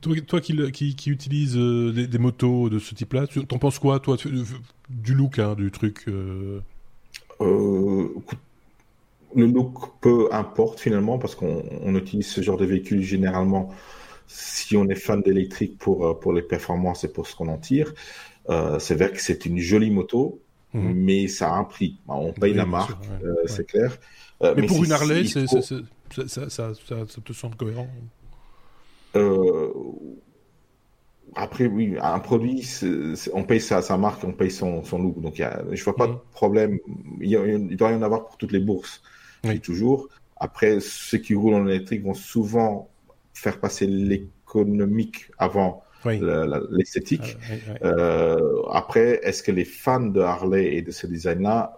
[0.00, 3.78] toi, toi qui, qui, qui utilises euh, des, des, motos de ce type-là, t'en penses
[3.78, 4.16] quoi, toi,
[4.90, 6.60] du look, hein, du truc euh...
[7.40, 8.08] Euh,
[9.34, 13.70] le look peu importe finalement parce qu'on utilise ce genre de véhicule généralement
[14.26, 17.56] si on est fan d'électrique pour, euh, pour les performances et pour ce qu'on en
[17.56, 17.94] tire.
[18.50, 20.40] Euh, c'est vrai que c'est une jolie moto,
[20.74, 20.92] mhm.
[20.94, 21.98] mais ça a un prix.
[22.06, 23.96] On paye la marque, euh, c'est clair.
[24.42, 25.60] Euh, mais, pour une Harley, ça, ça,
[26.26, 26.74] ça, ça,
[27.24, 27.88] te semble cohérent
[31.34, 32.66] après, oui, un produit,
[33.34, 35.20] on paye sa, sa, marque, on paye son, son look.
[35.20, 36.20] Donc, y a, je vois pas de mhm.
[36.32, 36.78] problème.
[37.20, 39.02] Il, y a, il, doit y en avoir pour toutes les bourses
[39.44, 39.60] oui.
[39.60, 40.08] toujours.
[40.36, 42.88] Après, ceux qui roulent en électrique vont souvent
[43.34, 46.20] faire passer l'économique avant oui.
[46.70, 47.36] l'esthétique.
[47.80, 51.76] Ah, euh, après, est-ce que les fans de Harley et de ce design-là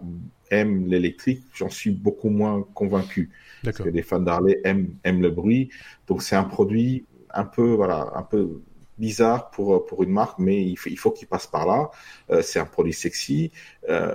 [0.51, 1.43] aiment l'électrique?
[1.55, 3.31] J'en suis beaucoup moins convaincu.
[3.63, 5.71] Parce que les fans d'Harley aiment, aiment le bruit.
[6.07, 8.63] Donc c'est un produit un peu, voilà, un peu
[9.01, 11.91] bizarre pour pour une marque, mais il faut il faut qu'il passe par là.
[12.31, 13.51] Euh, c'est un produit sexy,
[13.89, 14.15] euh,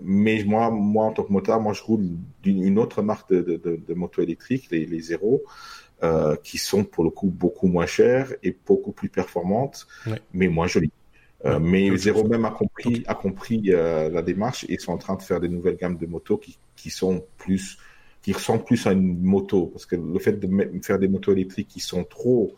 [0.00, 2.04] mais moi moi en tant que motard, moi je roule
[2.42, 5.42] d'une autre marque de, de, de, de moto électrique, les les zéros.
[6.04, 10.20] Euh, qui sont pour le coup beaucoup moins chères et beaucoup plus performantes, ouais.
[10.32, 10.90] mais moins jolies.
[11.44, 15.14] Euh, mais Zero même a compris, a compris euh, la démarche et sont en train
[15.14, 17.78] de faire des nouvelles gammes de motos qui, qui sont plus,
[18.22, 19.66] qui ressemblent plus à une moto.
[19.66, 20.48] Parce que le fait de
[20.82, 22.56] faire des motos électriques qui sont trop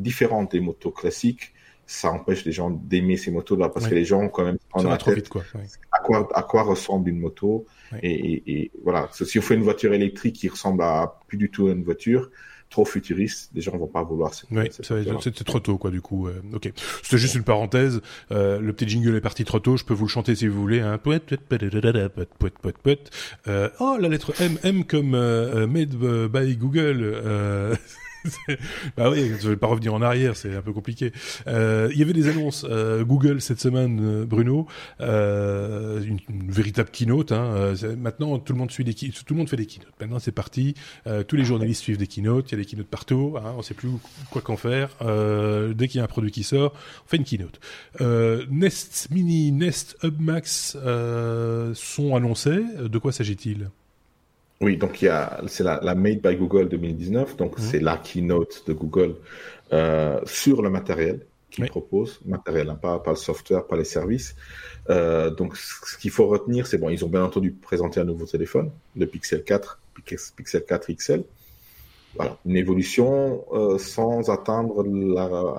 [0.00, 1.52] différentes des motos classiques,
[1.86, 3.90] ça empêche les gens d'aimer ces motos-là parce ouais.
[3.90, 5.42] que les gens quand même en la tête vite, quoi.
[5.54, 5.62] Ouais.
[5.90, 7.98] à quoi à quoi ressemble une moto ouais.
[8.02, 9.08] et, et, et, voilà.
[9.12, 12.30] Si on fait une voiture électrique qui ressemble à plus du tout à une voiture,
[12.70, 14.32] trop futuriste, les gens vont pas vouloir.
[14.50, 16.28] Oui, c'était trop tôt, quoi, du coup.
[16.28, 16.72] Euh, ok,
[17.02, 18.00] c'était juste une parenthèse.
[18.30, 19.76] Euh, le petit jingle est parti trop tôt.
[19.76, 20.80] Je peux vous le chanter si vous voulais.
[20.80, 20.98] Hein.
[23.48, 27.76] Euh, oh, la lettre M, M comme euh, made by Google.
[28.96, 31.12] Bah oui, je vais pas revenir en arrière, c'est un peu compliqué.
[31.46, 34.66] Euh, il y avait des annonces euh, Google cette semaine, euh, Bruno,
[35.00, 37.32] euh, une, une, véritable keynote.
[37.32, 37.52] Hein.
[37.54, 39.94] Euh, maintenant, tout le monde suit des tout le monde fait des keynotes.
[40.00, 40.74] Maintenant, c'est parti.
[41.06, 42.50] Euh, tous les journalistes suivent des keynotes.
[42.50, 43.36] Il y a des keynotes partout.
[43.38, 43.90] Hein, on sait plus
[44.30, 44.96] quoi qu'en faire.
[45.74, 46.74] dès qu'il y a un produit qui sort,
[47.06, 47.60] on fait une keynote.
[48.50, 50.76] Nest Mini, Nest Hub Max
[51.74, 52.62] sont annoncés.
[52.80, 53.70] De quoi s'agit-il?
[54.60, 57.62] Oui, donc il y a, c'est la, la, Made by Google 2019, donc mmh.
[57.62, 59.14] c'est la keynote de Google
[59.72, 61.70] euh, sur le matériel qu'ils oui.
[61.70, 64.36] proposent, matériel, hein, pas, pas le software, pas les services.
[64.88, 68.26] Euh, donc ce qu'il faut retenir, c'est bon, ils ont bien entendu présenté un nouveau
[68.26, 69.80] téléphone, le Pixel 4,
[70.36, 71.24] Pixel 4 XL.
[72.16, 74.82] Voilà, une évolution euh, sans atteindre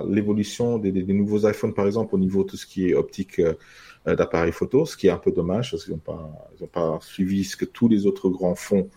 [0.05, 2.93] l'évolution des, des, des, nouveaux iPhones, par exemple, au niveau de tout ce qui est
[2.93, 3.53] optique euh,
[4.05, 6.97] d'appareils photo, ce qui est un peu dommage parce qu'ils n'ont pas, ils ont pas
[7.01, 8.89] suivi ce que tous les autres grands font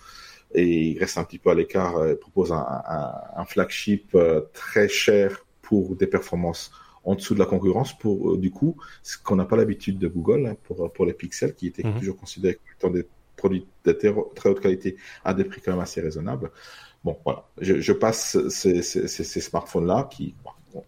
[0.54, 4.40] et il reste un petit peu à l'écart, euh, propose un, un, un, flagship euh,
[4.52, 6.70] très cher pour des performances
[7.04, 10.08] en dessous de la concurrence pour euh, du coup ce qu'on n'a pas l'habitude de
[10.08, 11.98] Google hein, pour pour les pixels qui étaient mhm.
[11.98, 16.00] toujours considérés comme des produits de très haute qualité à des prix quand même assez
[16.00, 16.50] raisonnables.
[17.02, 20.34] Bon voilà, je, je passe ces, ces, ces smartphones là qui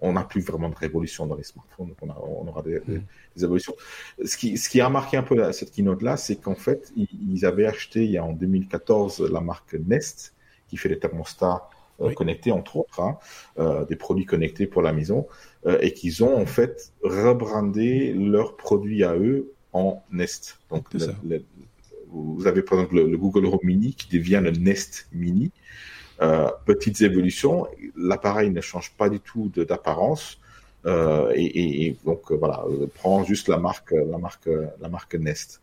[0.01, 2.81] on n'a plus vraiment de révolution dans les smartphones, donc on, a, on aura des,
[2.81, 3.01] des,
[3.37, 3.75] des, évolutions.
[4.25, 7.67] Ce qui, ce qui a marqué un peu cette keynote-là, c'est qu'en fait, ils, avaient
[7.67, 10.35] acheté il y a en 2014 la marque Nest,
[10.69, 11.69] qui fait les thermostats
[12.01, 13.19] euh, connectés, entre autres, hein,
[13.59, 15.27] euh, des produits connectés pour la maison,
[15.67, 20.59] euh, et qu'ils ont en fait rebrandé leurs produits à eux en Nest.
[20.71, 21.45] Donc, le, le,
[22.09, 25.53] vous avez par exemple le, le, Google Home Mini qui devient le Nest Mini.
[26.23, 30.39] Euh, petites évolutions, l'appareil ne change pas du tout d'apparence.
[30.87, 34.49] Euh, et, et, donc euh, voilà, euh, prend juste la marque, la marque,
[34.81, 35.61] la marque Nest.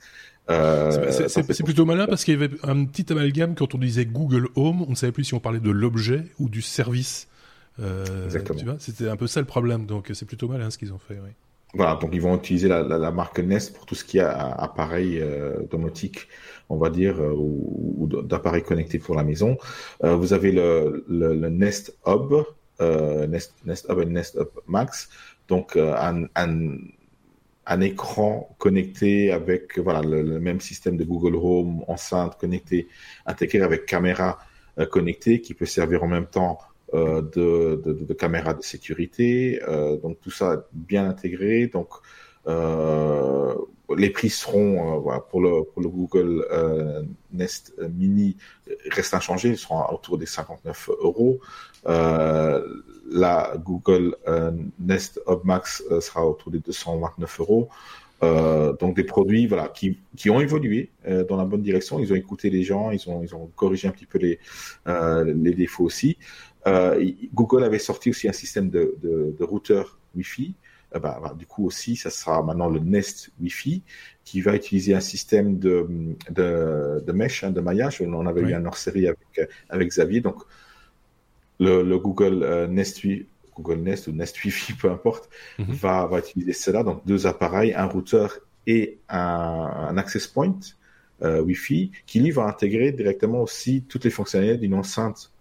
[0.49, 4.49] Euh, c'est plutôt malin parce qu'il y avait un petit amalgame quand on disait Google
[4.55, 7.29] Home, on ne savait plus si on parlait de l'objet ou du service.
[8.25, 8.75] Exactement.
[8.79, 9.85] C'était un peu ça le problème.
[9.85, 11.19] Donc c'est plutôt malin ce qu'ils ont fait.
[11.23, 11.29] Oui.
[11.75, 15.63] Voilà, donc ils vont utiliser la, marque Nest pour tout ce qui est appareil euh,
[15.71, 16.27] domotique,
[16.69, 19.57] on va dire, euh, ou, ou d'appareils connectés pour la maison.
[20.03, 21.03] Euh, vous avez le,
[21.49, 22.43] Nest Hub,
[22.79, 23.55] euh, Nest,
[23.89, 25.09] Hub et Nest Hub Max,
[25.47, 32.37] donc un, un, écran connecté avec voilà le, le, même système de Google Home, enceinte
[32.37, 32.87] connectée,
[33.25, 34.37] intégré avec caméra
[34.91, 36.59] connectée qui peut servir en même temps
[36.93, 41.67] de, de, caméras de sécurité, euh, donc tout ça bien intégré.
[41.67, 41.89] Donc
[42.47, 43.53] euh,
[43.97, 46.45] les prix seront voilà, pour le pour le Google
[47.31, 48.37] Nest Mini
[48.91, 51.39] restent inchangés, ils seront autour des 59 euros.
[51.85, 54.15] la Google
[54.79, 57.69] Nest Hub Max sera autour des 229 euros.
[58.23, 61.99] Euh, donc des produits voilà qui, qui ont évolué euh, dans la bonne direction.
[61.99, 64.39] Ils ont écouté les gens, ils ont ils ont corrigé un petit peu les
[64.87, 66.17] euh, les défauts aussi.
[66.67, 70.53] Euh, Google avait sorti aussi un système de, de, de routeur Wi-Fi.
[70.95, 73.81] Euh, bah, bah, du coup aussi, ça sera maintenant le Nest Wi-Fi
[74.23, 75.87] qui va utiliser un système de,
[76.29, 78.01] de, de mesh, hein, de maillage.
[78.01, 78.51] On avait oui.
[78.51, 80.21] eu un hors-série avec, avec Xavier.
[80.21, 80.43] Donc,
[81.59, 83.01] le, le Google euh, Nest,
[83.55, 85.73] Google Nest ou Nest Wi-Fi, peu importe, mm -hmm.
[85.73, 86.83] va, va utiliser cela.
[86.83, 90.57] Donc, deux appareils, un routeur et un, un access point
[91.23, 95.32] euh, Wi-Fi qui, lui, va intégrer directement aussi toutes les fonctionnalités d'une enceinte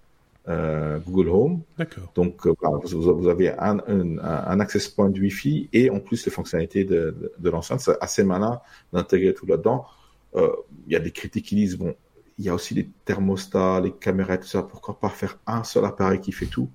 [0.49, 1.62] euh, Google Home.
[2.14, 6.32] Donc, euh, vous, vous, avez un, un, un, access point Wi-Fi et en plus les
[6.32, 7.80] fonctionnalités de, de, de l'enceinte.
[7.80, 8.61] C'est assez malin
[8.93, 9.84] d'intégrer tout là-dedans.
[10.34, 10.51] Euh,
[10.86, 11.95] il y a des critiques qui disent, bon,
[12.38, 14.62] il y a aussi les thermostats, les caméras, tout ça.
[14.62, 16.68] Pourquoi pas faire un seul appareil qui fait tout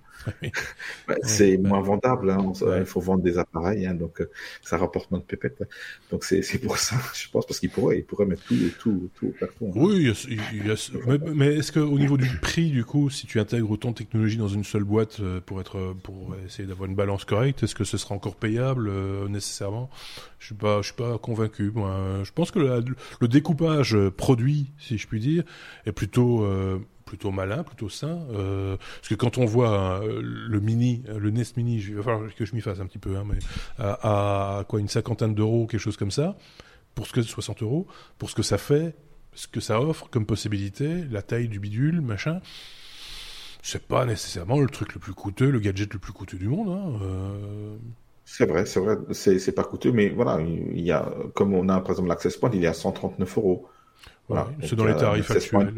[1.23, 2.29] c'est ouais, moins vendable.
[2.29, 2.53] Hein.
[2.79, 4.29] Il faut vendre des appareils, hein, donc euh,
[4.61, 5.63] ça rapporte moins de pépettes.
[6.11, 9.33] Donc c'est pour ça, je pense, parce qu'il pourrait, il pourrait mettre tout, tout, tout
[9.39, 9.67] partout.
[9.67, 9.71] Hein.
[9.75, 10.75] Oui, il y a, il y a,
[11.07, 14.37] mais, mais est-ce qu'au niveau du prix, du coup, si tu intègres autant de technologie
[14.37, 17.83] dans une seule boîte euh, pour être, pour essayer d'avoir une balance correcte, est-ce que
[17.83, 19.89] ce sera encore payable euh, nécessairement?
[20.39, 21.71] Je suis pas, je suis pas convaincu.
[21.73, 22.79] Moi, je pense que la,
[23.21, 25.43] le découpage produit, si je puis dire,
[25.85, 28.19] est plutôt euh, plutôt malin, plutôt sain.
[28.31, 32.35] Euh, parce que quand on voit euh, le mini, le Nest Mini, il va falloir
[32.35, 33.25] que je m'y fasse un petit peu, hein,
[33.79, 36.37] à, quoi une cinquantaine d'euros, quelque chose comme ça,
[36.93, 37.87] pour ce que 60 euros,
[38.19, 38.95] pour ce que ça fait,
[39.33, 42.41] ce que ça offre comme possibilité, la taille du bidule, machin.
[43.63, 46.69] C'est pas nécessairement le truc le plus coûteux, le gadget le plus coûteux du monde.
[46.69, 47.75] Hein, euh...
[48.29, 51.79] C'est vrai, c'est vrai, c'est pas coûteux, mais voilà, il y a, comme on a
[51.79, 53.69] par exemple l'Access Point, il est à 139 euros.
[54.27, 54.49] Voilà.
[54.61, 55.73] c'est dans les tarifs actuels.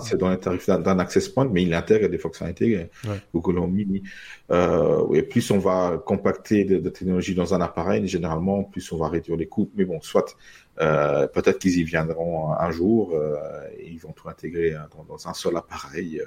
[0.00, 3.20] C'est dans les tarifs d'un access point, mais il intègre des fonctionnalités ouais.
[3.34, 4.02] Google Home Mini.
[4.50, 8.98] Euh, et plus on va compacter de, de technologie dans un appareil, généralement, plus on
[8.98, 9.70] va réduire les coûts.
[9.74, 10.36] Mais bon, soit
[10.80, 13.36] euh, peut-être qu'ils y viendront un jour euh,
[13.76, 16.22] et ils vont tout intégrer dans, dans un seul appareil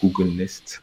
[0.00, 0.82] Google Nest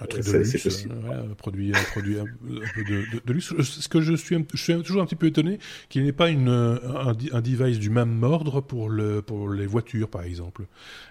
[0.00, 3.54] un truc de luxe, euh, produit, un produit un peu de, de, de, luxe.
[3.62, 6.28] Ce que je suis, je suis toujours un petit peu étonné qu'il n'y ait pas
[6.28, 10.66] une, un, un, device du même ordre pour, le, pour les voitures, par exemple.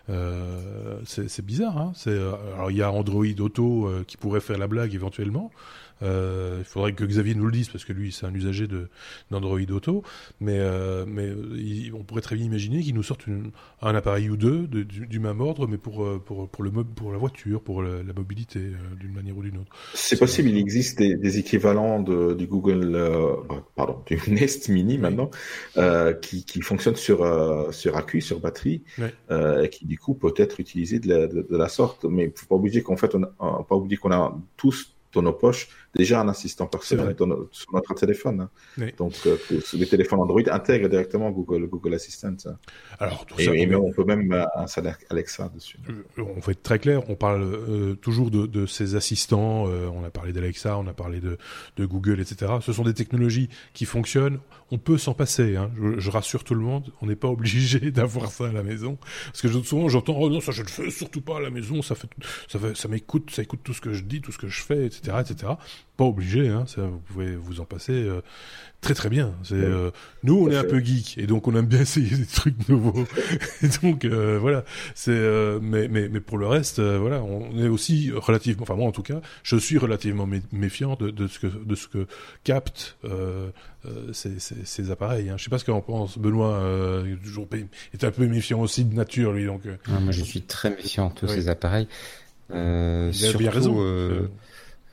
[0.10, 1.78] Euh, c'est bizarre.
[1.78, 1.94] Hein
[2.54, 5.52] alors il y a Android Auto euh, qui pourrait faire la blague éventuellement.
[6.02, 8.68] Euh, il faudrait que Xavier nous le dise parce que lui c'est un usager
[9.32, 10.04] d'Android Auto,
[10.42, 14.30] mais euh, mais il, on pourrait très bien imaginer qu'il nous sorte une, un appareil
[14.30, 17.18] ou deux de, du, du, même ordre, mais pour euh, pour pour le pour la
[17.18, 19.72] voiture, pour la, la mobilité euh, d'une manière ou d'une autre.
[19.94, 23.36] C'est possible, il existe des, des équivalents de, du Google euh,
[23.76, 25.00] pardon du Nest Mini oui.
[25.00, 25.30] maintenant
[26.22, 27.26] qui qui fonctionnent sur
[27.74, 29.08] sur accu, sur batterie, oui.
[29.64, 32.48] et qui du coup peut être utilisé de la, de, de la sorte, mais faut
[32.48, 36.22] pas oublier qu'en fait on, on pas oublier qu'on a tous dans nos poches déjà
[36.22, 37.16] un assistant personnel
[37.52, 38.50] sur notre téléphone.
[38.78, 38.88] Hein.
[38.98, 39.38] Donc, euh,
[39.74, 42.36] les téléphones Android intègrent directement Google, Google Assistant.
[42.46, 42.58] Hein.
[43.00, 45.80] Alors, tout ça, et, on peut même euh, installer Alexa dessus.
[45.90, 50.10] Euh, on va être très clair, on parle toujours de, de, ces assistants, on a
[50.10, 51.38] parlé d'Alexa, on a parlé de,
[51.78, 52.52] de, Google, etc.
[52.62, 54.40] Ce sont des technologies qui fonctionnent,
[54.72, 55.56] on peut s'en passer.
[55.56, 55.72] Hein.
[55.78, 58.98] Je, je, rassure tout le monde, on n'est pas obligé d'avoir ça à la maison.
[59.28, 61.82] Parce que souvent j'entends, oh non, ça je ne fais surtout pas à la maison,
[61.82, 62.10] ça fait,
[62.48, 64.62] ça, fait, ça m'écoute, ça écoute tout ce que je dis, tout ce que je
[64.62, 65.54] fais, etc., etc
[65.98, 68.22] pas obligé, hein, ça, vous pouvez vous en passer euh,
[68.82, 69.34] très très bien.
[69.44, 69.92] C'est euh,
[70.24, 73.06] nous, on est un peu geek et donc on aime bien essayer des trucs nouveaux.
[73.62, 75.18] et donc euh, voilà, c'est
[75.62, 79.04] mais mais mais pour le reste, voilà, on est aussi relativement, enfin moi en tout
[79.04, 82.08] cas, je suis relativement méfiant de, de ce que de ce que
[82.44, 82.98] captent
[84.12, 85.30] ces, ces, ces, appareils.
[85.30, 85.36] Hein.
[85.38, 86.62] Je sais pas ce qu'en pense Benoît.
[87.24, 87.48] toujours
[87.94, 89.62] est un peu méfiant aussi de nature lui, donc.
[89.88, 91.88] Ah, moi, je suis très méfiant de tous ces appareils.
[92.52, 94.30] Euh, il a surtout, raison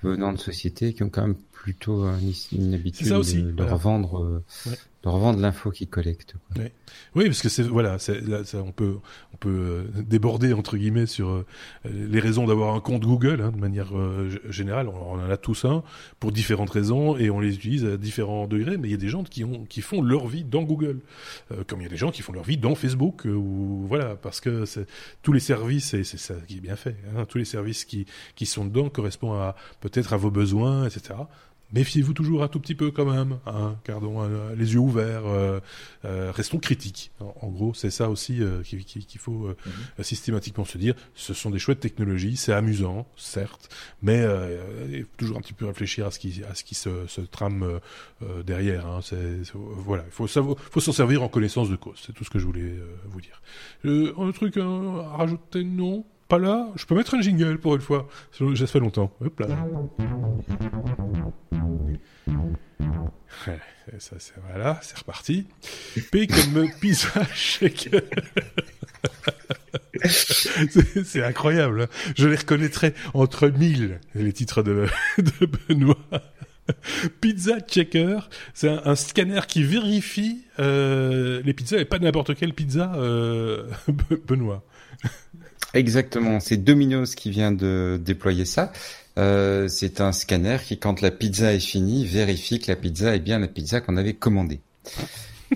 [0.02, 2.04] venant de sociétés qui ont quand même plutôt
[2.52, 4.44] une, habitude de, revendre, euh,
[5.04, 6.34] de revendre l'info qu'ils collectent.
[7.14, 7.98] Oui, parce que c'est voilà,
[8.54, 8.96] on peut
[9.48, 11.46] euh, déborder entre guillemets sur euh,
[11.84, 13.92] les raisons d'avoir un compte Google hein, de manière
[14.48, 14.88] générale.
[14.88, 15.82] On, en a tous un
[16.20, 18.76] pour différentes raisons et on les utilise à différents degrés.
[18.76, 21.00] Mais il y a des gens qui ont qui font leur vie dans Google,
[21.66, 24.64] comme il y a des gens qui font leur vie dans Facebook voilà parce que
[25.22, 26.96] tous les services et c'est ça qui est bien fait.
[27.16, 31.14] Hein, tous les services qui qui sont dedans correspondent à peut-être à vos besoins, etc
[31.72, 35.60] méfiez-vous toujours un tout petit peu quand même, hein, gardons euh, les yeux ouverts, euh,
[36.04, 37.10] euh, restons critiques.
[37.20, 40.04] En, gros, c'est ça aussi qu'il faut mhm.
[40.04, 40.94] systématiquement se dire.
[41.14, 43.68] Ce sont des chouettes technologies, c'est amusant, certes,
[44.02, 44.24] mais
[44.90, 47.20] il faut toujours un petit peu réfléchir à ce qui, à ce qui se, se
[47.20, 47.80] trame
[48.44, 48.86] derrière.
[48.86, 49.00] Hein.
[49.54, 52.00] voilà, il faut, faut s'en servir en connaissance de cause.
[52.04, 52.74] C'est tout ce que je voulais
[53.06, 53.42] vous dire.
[53.84, 56.04] un truc à rajouter, non?
[56.32, 58.08] Pas là, je peux mettre un jingle pour une fois.
[58.32, 59.14] Ça fait longtemps.
[59.22, 59.48] Hop là.
[63.98, 65.46] ça, c'est, voilà, c'est reparti.
[66.10, 67.10] P comme pizza
[71.04, 71.82] c'est, incroyable.
[71.82, 71.88] Hein.
[72.16, 74.86] Je les reconnaîtrais entre mille, les titres de,
[75.18, 75.98] de Benoît.
[77.20, 78.20] Pizza Checker,
[78.54, 83.66] c'est un, scanner qui vérifie euh, les pizzas et pas n'importe quelle pizza, euh,
[84.26, 84.64] Benoît.
[85.74, 88.72] Exactement, c'est Domino's qui vient de déployer ça.
[89.18, 93.20] Euh, c'est un scanner qui, quand la pizza est finie, vérifie que la pizza est
[93.20, 94.60] bien la pizza qu'on avait commandée.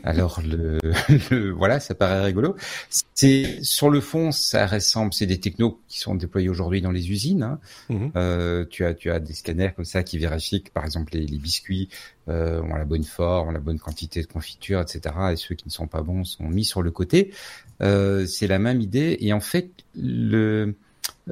[0.05, 2.57] Alors le, voilà, ça paraît rigolo.
[3.14, 5.12] C'est sur le fond, ça ressemble.
[5.12, 7.42] C'est des technos qui sont déployés aujourd'hui dans les usines.
[7.42, 7.59] Hein.
[7.88, 8.12] Mhm.
[8.16, 11.26] Euh, tu as tu as des scanners comme ça qui vérifient que par exemple les,
[11.26, 11.88] les biscuits
[12.28, 15.14] euh, ont la bonne forme, ont la bonne quantité de confiture, etc.
[15.32, 17.32] Et ceux qui ne sont pas bons sont mis sur le côté.
[17.82, 19.16] Euh, c'est la même idée.
[19.20, 20.74] Et en fait, le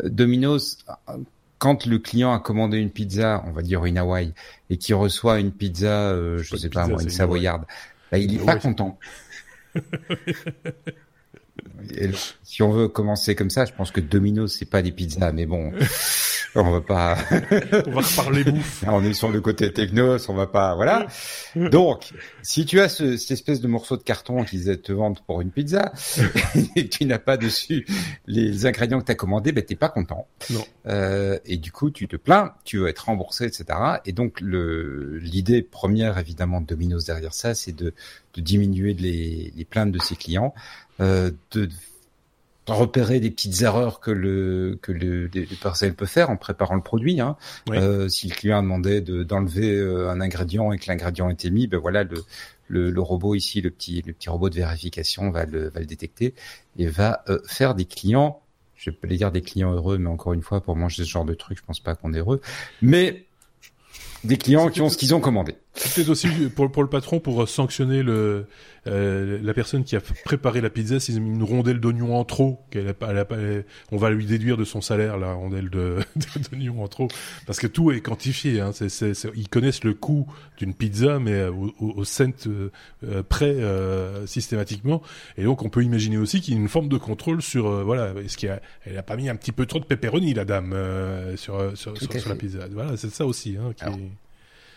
[0.03, 0.79] Domino's
[1.65, 4.35] quand le client a commandé une pizza, on va dire une Hawaï,
[4.69, 7.65] et qui reçoit une pizza, euh, je sais pas, moi, une savoyarde,
[8.15, 8.97] bah, il est pas content.
[12.43, 15.47] si on veut commencer comme ça, je pense que Domino's c'est pas des pizzas, mais
[15.47, 15.73] bon,
[16.55, 17.17] on va pas.
[17.87, 18.85] on va reparler bouffe.
[18.89, 21.07] on est sur le côté technos, on va pas, voilà.
[21.57, 25.41] Donc, si tu as ce, cette espèce de morceau de carton qu'ils te vendent pour
[25.41, 25.93] une pizza
[26.77, 27.87] et que tu n'as pas dessus
[28.27, 30.27] les ingrédients que tu as commandés, ben t'es pas content.
[30.51, 30.65] Non.
[30.87, 33.65] Euh, et du coup, tu te plains, tu veux être remboursé, etc.
[34.05, 37.95] Et donc, le l'idée première évidemment de Domino's derrière ça, c'est de,
[38.35, 40.55] de diminuer les, les plaintes de ses clients,
[40.99, 46.75] de repérer des petites erreurs que le que le, les, personnel peut faire en préparant
[46.75, 47.21] le produit.
[47.21, 47.37] Hein.
[47.71, 51.67] Euh, si le client a demandé d'enlever euh, un ingrédient et que l'ingrédient était mis,
[51.67, 52.25] ben voilà le,
[52.69, 55.87] le, le, robot ici, le petit le petit robot de vérification va le va le
[55.87, 56.35] détecter
[56.79, 58.41] et va euh, faire des clients.
[58.77, 61.25] Je peux les dire des clients heureux, mais encore une fois, pour manger ce genre
[61.25, 62.41] de truc, je pense pas qu'on est heureux.
[62.83, 63.25] Mais
[64.25, 65.55] des clients qui ont ce qu'ils ont commandé.
[65.75, 68.47] Peut-être aussi pour, pour le patron pour sanctionner le
[68.87, 72.89] euh, la personne qui a préparé la pizza, c'est une rondelle d'oignon en trop qu'elle
[72.89, 73.37] a elle a pas,
[73.91, 75.99] on va lui déduire de son salaire la rondelle de
[76.51, 77.09] d'oignon en trop
[77.47, 78.61] parce que tout est quantifié.
[78.61, 80.27] Hein, c'est, c'est, ils connaissent le coût
[80.59, 85.03] d'une pizza, mais au, au, cent euh, près euh, systématiquement.
[85.37, 87.83] Et donc on peut imaginer aussi qu'il y a une forme de contrôle sur euh,
[87.83, 90.45] voilà, est-ce qu'il a, elle a pas mis un petit peu trop de pepperoni la
[90.45, 92.67] dame euh, sur sur, sur, la pizza.
[92.71, 93.57] Voilà, c'est ça aussi.
[93.57, 93.85] Hein, qui...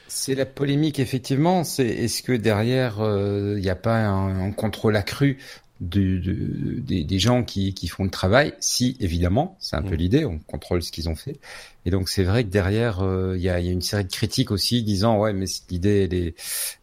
[0.07, 1.63] C'est la polémique, effectivement.
[1.63, 5.37] C'est est-ce que derrière, il euh, n'y a pas un, contrôle accru
[5.81, 8.53] de, de, des, gens qui, qui, font le travail?
[8.59, 9.97] Si, évidemment, c'est un peu mm.
[9.97, 11.39] l'idée, on contrôle ce qu'ils ont fait.
[11.85, 14.11] Et donc c'est vrai que derrière, euh, il y, a, y, a, une série de
[14.11, 16.35] critiques aussi disant ouais, mais l'idée elle est,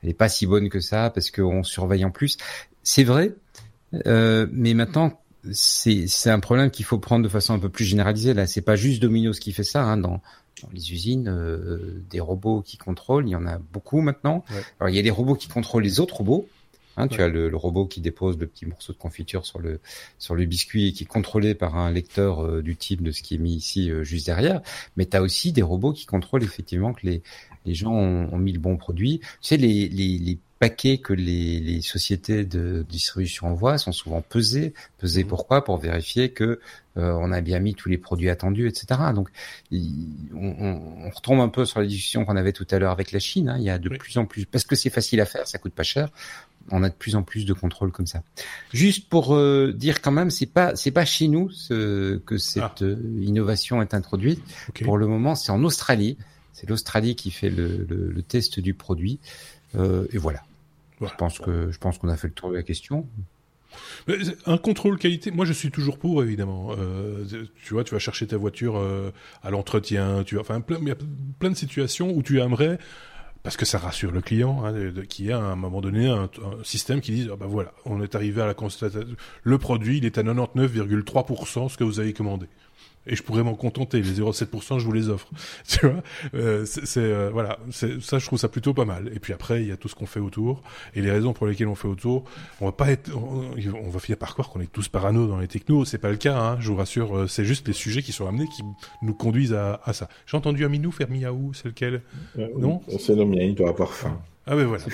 [0.03, 2.39] elle est pas si bonne que ça parce qu'on surveille en plus.
[2.83, 3.35] C'est vrai,
[4.07, 5.21] euh, mais maintenant
[5.53, 8.33] c'est c'est un problème qu'il faut prendre de façon un peu plus généralisée.
[8.33, 9.83] Là, c'est pas juste Domino's qui fait ça.
[9.83, 10.23] Hein, dans,
[10.63, 14.45] dans les usines, euh, des robots qui contrôlent, il y en a beaucoup maintenant.
[14.81, 16.49] Alors il y a des robots qui contrôlent les autres robots.
[16.97, 19.81] Hein, Tu as le, le, robot qui dépose le petit morceau de confiture sur le
[20.21, 23.23] sur le biscuit et qui est contrôlé par un lecteur euh, du type de ce
[23.23, 24.61] qui est mis ici euh, juste derrière.
[24.97, 27.23] Mais tu as aussi des robots qui contrôlent effectivement que les
[27.65, 29.21] les gens ont, ont mis le bon produit.
[29.21, 34.23] Tu sais, les, les, les paquets que les, les, sociétés de distribution envoient sont souvent
[34.23, 34.73] pesés.
[34.99, 35.29] Pesés mmh.
[35.29, 35.65] pourquoi?
[35.65, 36.61] Pour vérifier que
[36.97, 39.01] euh, on a bien mis tous les produits attendus, etc.
[39.15, 39.29] Donc,
[39.73, 40.55] on,
[41.05, 43.49] on, retombe un peu sur la discussion qu'on avait tout à l'heure avec la Chine.
[43.49, 43.57] Hein.
[43.59, 45.75] Il y a de plus en plus, parce que c'est facile à faire, ça coûte
[45.75, 46.09] pas cher.
[46.71, 48.23] On a de plus en plus de contrôle comme ça.
[48.73, 52.63] Juste pour euh, dire quand même, c'est pas c'est pas chez nous ce, que cette
[52.63, 52.75] ah.
[52.83, 54.41] euh, innovation est introduite.
[54.83, 56.17] Pour le moment, c'est en Australie.
[56.55, 59.19] C'est l'Australie qui fait le, le, le, test du produit.
[59.77, 60.43] Euh, et voilà.
[61.01, 63.07] Je pense que je pense qu'on a fait le tour de la question.
[64.47, 66.75] un contrôle qualité, moi je suis toujours pour évidemment.
[66.79, 67.25] Euh,
[67.63, 69.11] tu vois, tu vas chercher ta voiture euh,
[69.43, 70.97] à l'entretien, tu vois, enfin plein, il y a
[71.39, 72.79] plein de situations où tu aimerais
[73.43, 74.73] parce que ça rassure le client, hein,
[75.07, 76.31] qui a à un moment donné un,
[76.63, 79.07] système qui dit, ah ben voilà, on est arrivé à la constatation,
[79.43, 82.47] le produit, il est à 99,3% ce que vous avez commandé
[83.07, 84.01] et je pourrais m'en contenter.
[84.01, 85.29] Les 0,7%, je vous les offre.
[85.67, 86.03] Tu vois,
[86.35, 89.11] euh, c'est euh, voilà, ça, je trouve ça plutôt pas mal.
[89.15, 90.63] Et puis après, il y a tout ce qu'on fait autour
[90.95, 92.25] et les raisons pour lesquelles on fait autour.
[92.61, 95.49] On va pas être, on, va finir par croire qu'on est tous parano dans les
[95.49, 95.85] technos.
[95.85, 97.17] C'est pas le cas, hein, je vous rassure.
[97.17, 98.63] Euh, c'est juste les sujets qui sont amenés qui
[99.03, 100.09] nous conduisent à, à ça.
[100.27, 102.03] J'ai entendu Aminou faire miaou, c'est lequel?
[102.39, 103.43] Euh, Non, c'est le mien.
[103.43, 104.21] Il doit avoir faim.
[104.47, 104.85] Ah ben voilà.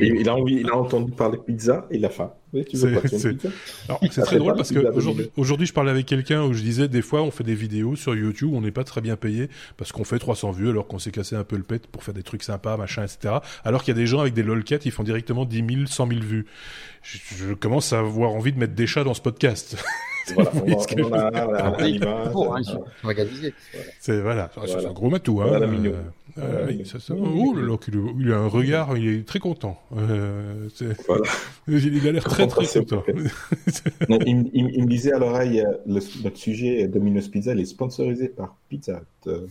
[0.00, 2.32] Il, a envie, il a entendu parler de pizza, il a faim.
[2.52, 7.22] c'est très drôle parce que aujourd'hui, je parlais avec quelqu'un où je disais des fois
[7.22, 10.18] on fait des vidéos sur YouTube, on n'est pas très bien payé parce qu'on fait
[10.18, 12.76] 300 vues alors qu'on s'est cassé un peu le pet pour faire des trucs sympas,
[12.76, 13.36] machin, etc.
[13.64, 16.06] Alors qu'il y a des gens avec des lolcats, ils font directement 10 000, 100
[16.08, 16.46] 000 vues.
[17.02, 19.76] Je, je commence à avoir envie de mettre des chats dans ce podcast.
[20.34, 22.78] Voilà, on, on, a, on a l'image.
[24.00, 25.42] C'est voilà, c'est un gros matou.
[25.42, 25.46] Hein.
[25.48, 25.92] Voilà, euh,
[26.38, 29.80] euh, oui, ça, ça, oh, là, il, il, a un regard, il est très content.
[29.96, 30.68] Euh,
[31.06, 31.22] voilà.
[31.68, 33.02] Il a l'air très très content.
[34.08, 37.64] non, il, il, il, me disait à l'oreille, euh, notre sujet Domino's Pizza, il est
[37.64, 39.00] sponsorisé par Pizza.
[39.26, 39.46] Euh.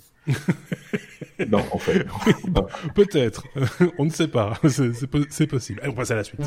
[1.50, 2.06] non, en fait.
[2.96, 3.46] Peut-être.
[3.98, 4.60] on ne sait pas.
[5.30, 5.80] C'est possible.
[5.82, 6.42] Allez, on passe à la suite.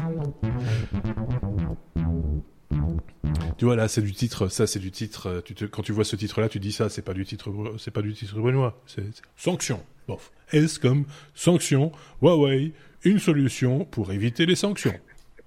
[3.59, 5.29] Tu vois là, c'est du titre, ça c'est du titre.
[5.29, 8.03] Euh, quand tu vois ce titre-là, tu dis ça, c'est pas du titre, c'est pas
[8.03, 8.83] du titre brunois.
[8.87, 9.05] C'est
[9.37, 9.83] sanction.
[10.09, 10.19] Bon,
[10.53, 11.05] S comme
[11.35, 11.93] sanction.
[12.23, 12.73] Huawei,
[13.05, 14.95] une solution pour éviter les sanctions?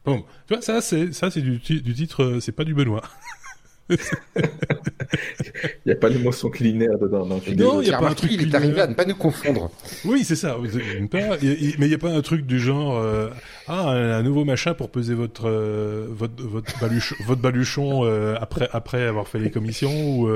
[0.05, 3.03] Bon, tu vois ça c'est ça c'est du, du titre, euh, c'est pas du Benoît.
[5.15, 7.25] il n'y a pas l'émotion culinaire dedans.
[7.25, 8.31] Non, non il n'y a pas un truc.
[8.31, 9.71] Il est arrivé à ne pas nous confondre.
[10.05, 10.57] Oui, c'est ça.
[10.61, 10.69] mais
[11.41, 13.29] il n'y a pas un truc du genre euh,
[13.67, 16.71] ah un, nouveau machin pour peser votre euh, votre votre,
[17.25, 20.29] votre baluchon euh, après après avoir fait les commissions ou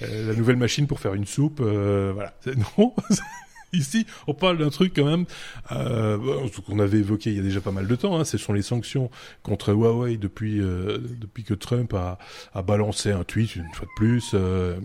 [0.00, 1.60] la nouvelle machine pour faire une soupe.
[1.60, 2.34] voilà.
[2.78, 2.94] Non?
[3.72, 5.26] Ici, on parle d'un truc quand même
[5.70, 6.18] euh,
[6.66, 8.18] qu'on avait évoqué il y a déjà pas mal de temps.
[8.18, 9.10] Hein, ce sont les sanctions
[9.42, 10.98] contre Huawei depuis euh,
[11.46, 12.18] que Trump a,
[12.62, 14.76] balancé un tweet une fois de plus euh,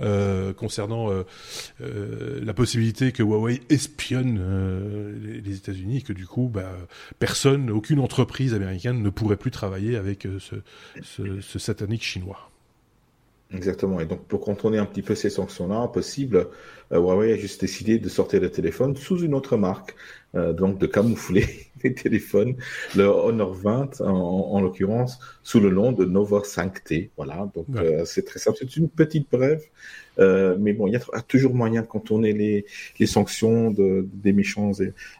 [0.00, 1.10] euh concernant
[1.80, 4.40] la possibilité que Huawei espionne
[5.22, 6.72] les, États-Unis et que du coup, bah,
[7.18, 10.26] personne, aucune entreprise américaine ne pourrait plus travailler avec
[11.02, 12.50] ce satanique chinois.
[13.52, 14.00] Exactement.
[14.00, 16.48] Et donc, pour contourner un petit peu ces sanctions-là, possible,
[16.92, 19.94] euh, Huawei a juste décidé de sortir le téléphone sous une autre marque,
[20.34, 21.46] euh, donc de camoufler
[21.84, 22.56] les téléphones,
[22.96, 27.10] le Honor 20 en, en l'occurrence, sous le nom de Nova 5T.
[27.16, 28.56] Voilà, donc euh, c'est très simple.
[28.58, 29.62] C'est une petite brève,
[30.18, 32.64] euh, mais bon, il y a toujours moyen de contourner les,
[32.98, 34.72] les sanctions de, des méchants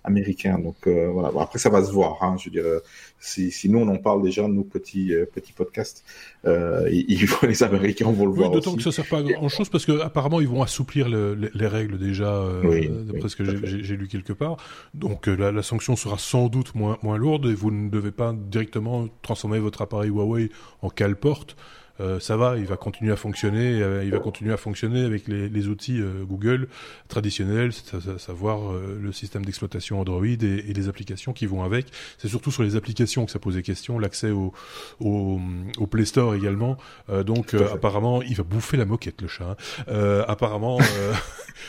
[0.04, 0.58] américains.
[0.58, 1.30] Donc euh, voilà.
[1.30, 2.22] Bon, après, ça va se voir.
[2.22, 2.80] Hein, je veux dire,
[3.18, 6.04] si, si nous on en parle déjà, nous petits petits podcasts,
[6.46, 8.50] euh, ils, les Américains vont le oui, voir.
[8.50, 11.34] D'autant que ça sert pas à grand chose parce que apparemment ils vont assouplir le,
[11.34, 14.56] les règles déjà, oui, d'après oui, ce que j'ai lu quelque part.
[14.94, 18.32] Donc la, la sanction sera sans doute moins moins lourde et vous ne devez pas
[18.32, 20.50] directement transformer votre appareil Huawei
[20.82, 21.56] en cale porte.
[22.00, 25.28] Euh, ça va, il va continuer à fonctionner, euh, il va continuer à fonctionner avec
[25.28, 26.68] les, les outils euh, Google
[27.08, 31.86] traditionnels, à savoir euh, le système d'exploitation Android et, et, les applications qui vont avec.
[32.18, 34.52] C'est surtout sur les applications que ça posait question, l'accès au,
[35.00, 35.40] au,
[35.78, 36.76] au, Play Store également.
[37.08, 39.56] Euh, donc apparemment, il va bouffer la moquette le chat.
[39.88, 40.24] Hein.
[40.28, 40.78] apparemment,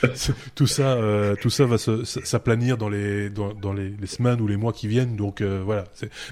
[0.55, 0.97] tout ça,
[1.41, 4.87] tout ça va s'aplanir dans les dans, dans les, les, semaines ou les mois qui
[4.87, 5.15] viennent.
[5.15, 5.85] Donc voilà.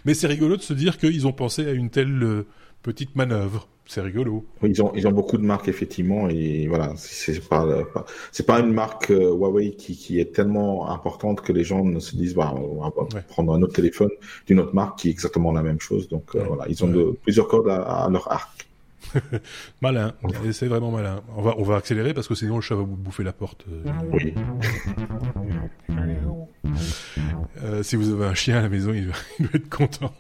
[0.05, 2.45] Mais c'est rigolo de se dire qu'ils ont pensé à une telle
[2.85, 3.67] petite manœuvre.
[3.87, 4.45] C'est rigolo.
[4.63, 7.67] Ils ont, ils ont beaucoup de marques effectivement et voilà, c'est pas,
[8.31, 11.99] c'est pas une marque euh, Huawei qui, qui est tellement importante que les gens ne
[11.99, 12.91] se disent bah, on va
[13.27, 14.09] prendre un autre téléphone
[14.47, 16.09] d'une autre marque qui est exactement la même chose.
[16.09, 18.67] Donc euh, voilà, ils ont de, plusieurs cordes à, leur arc.
[19.81, 20.13] malin,
[20.51, 21.21] c'est vraiment malin.
[21.37, 23.65] On va, on va accélérer parce que sinon le chat va vous bouffer la porte.
[23.71, 23.83] Euh.
[24.13, 24.33] Oui.
[27.83, 30.11] si vous avez un chien à la maison, il il va être content.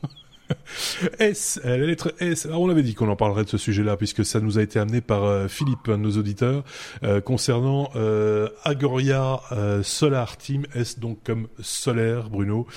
[1.19, 2.45] S, la lettre S.
[2.45, 4.79] Alors on avait dit qu'on en parlerait de ce sujet-là puisque ça nous a été
[4.79, 6.63] amené par euh, Philippe, un de nos auditeurs,
[7.03, 9.41] euh, concernant euh, Agoria
[9.83, 12.67] Solar Team S, donc comme solaire, Bruno,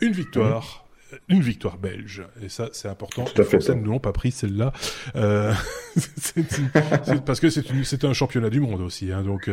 [0.00, 0.78] une victoire.
[1.28, 3.26] Une victoire belge et ça c'est important.
[3.36, 4.72] Les Français ne l'ont pas pris celle-là
[5.14, 5.52] euh,
[7.26, 9.12] parce que c'est un championnat du monde aussi.
[9.12, 9.50] Hein, donc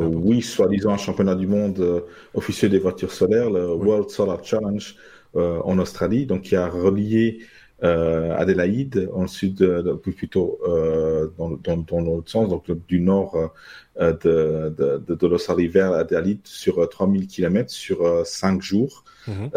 [0.00, 2.02] oui, soi-disant un championnat du monde
[2.32, 7.40] officiel des voitures solaires, le World Solar Challenge euh, en Australie, donc qui a relié
[7.82, 13.52] euh, Adélaïde, ensuite de, plutôt euh, dans, dans, dans l'autre sens, donc du nord
[14.00, 19.04] euh, de, de, de, l'Australie vers Adélaïde sur 3000 km sur 5 jours.
[19.26, 19.50] Mhm.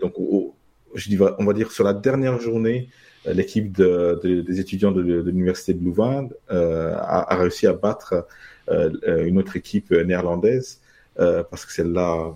[0.00, 0.14] donc,
[0.94, 2.88] je dis, on va dire sur la dernière journée,
[3.26, 8.26] l'équipe de, des étudiants de, l'université de Louvain a, a, réussi à battre
[8.68, 10.80] une autre équipe néerlandaise
[11.16, 12.34] parce que celle-là,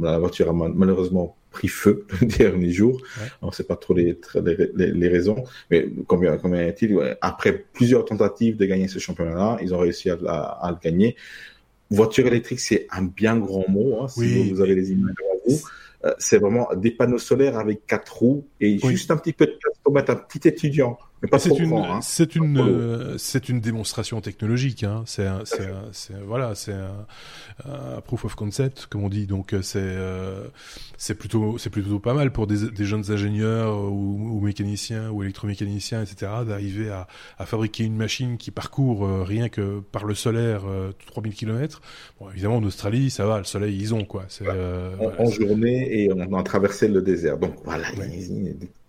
[0.00, 3.00] la voiture a malheureusement pris feu le dernier jour.
[3.40, 8.04] On ne sait pas trop les, les, les, raisons, mais combien, combien est-il Après plusieurs
[8.04, 11.16] tentatives de gagner ce championnat-là, ils ont réussi à, à, le gagner.
[11.90, 14.02] Voiture électrique, c'est un bien grand mot.
[14.02, 15.14] Hein, si vous avez les images
[15.46, 15.60] vous.
[16.04, 19.52] Euh, c'est vraiment des panneaux solaires avec quatre roues et juste un petit peu de
[19.52, 20.98] place pour mettre un petit étudiant
[21.38, 22.00] c'est une, hein.
[22.02, 24.84] c'est une, euh, c'est une démonstration technologique.
[24.84, 25.02] Hein.
[25.06, 25.28] C'est,
[25.92, 29.26] c'est, voilà, c'est un, proof of concept, comme on dit.
[29.26, 30.48] Donc euh, c'est, euh,
[30.96, 36.02] c'est plutôt, c'est plutôt pas mal pour des, des jeunes ingénieurs ou, mécaniciens ou électromécaniciens,
[36.02, 37.06] etc., d'arriver à,
[37.38, 40.62] à, fabriquer une machine qui parcourt rien que par le solaire
[41.06, 41.80] 3000 km.
[42.20, 44.24] Bon, évidemment, en Australie, ça va, le soleil, ils ont quoi.
[44.28, 47.38] C'est, en, journée et on a traversé le désert.
[47.38, 47.86] Donc voilà,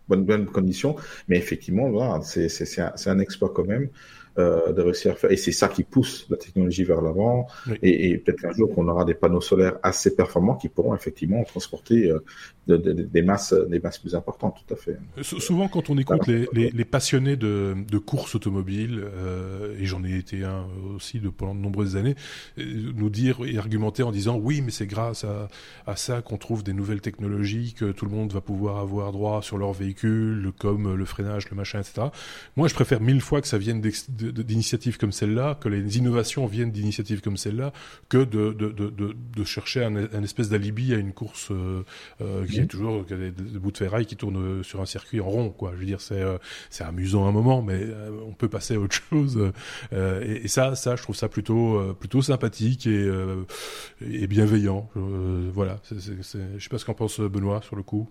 [0.07, 0.95] bonnes, bonnes conditions.
[1.27, 3.89] Mais effectivement, voilà, c'est, un exploit quand même
[4.37, 5.31] euh, de réussir à faire.
[5.31, 7.47] Et c'est ça qui pousse la technologie vers l'avant.
[7.81, 11.43] Et, et peut-être qu'un jour qu'on aura des panneaux solaires assez performants qui pourront effectivement
[11.43, 12.19] transporter euh,
[12.67, 14.97] de, de, des masses, des masses plus importantes, tout à fait.
[15.21, 20.03] souvent, quand on écoute les, les, les, passionnés de, de courses automobiles, euh, et j'en
[20.03, 20.65] ai été un
[20.95, 22.15] aussi de, pendant de nombreuses années,
[22.57, 25.47] euh, nous dire et argumenter en disant oui, mais c'est grâce à,
[25.85, 29.41] à ça qu'on trouve des nouvelles technologies que tout le monde va pouvoir avoir droit
[29.41, 32.07] sur leur véhicule, comme le freinage, le machin, etc.
[32.55, 33.81] Moi, je préfère mille fois que ça vienne
[34.31, 37.73] d'initiatives comme celle-là, que les innovations viennent d'initiatives comme celle-là,
[38.09, 41.83] que de, de, de, de, chercher un, un espèce d'alibi à une course euh,
[42.21, 45.29] euh qui est toujours des, des, bouts de ferraille qui tournent sur un circuit en
[45.29, 45.49] rond.
[45.49, 45.71] Quoi.
[45.73, 46.37] Je veux dire, c'est euh,
[46.69, 49.51] c'est amusant un moment, mais euh, on peut passer à autre chose.
[49.91, 53.09] Et, et, ça, ça, je trouve ça plutôt plutôt sympathique et,
[54.01, 54.89] et bienveillant.
[55.53, 55.79] voilà.
[55.83, 58.09] C'est, c'est, je sais pas ce qu'en pense Benoît sur le coup.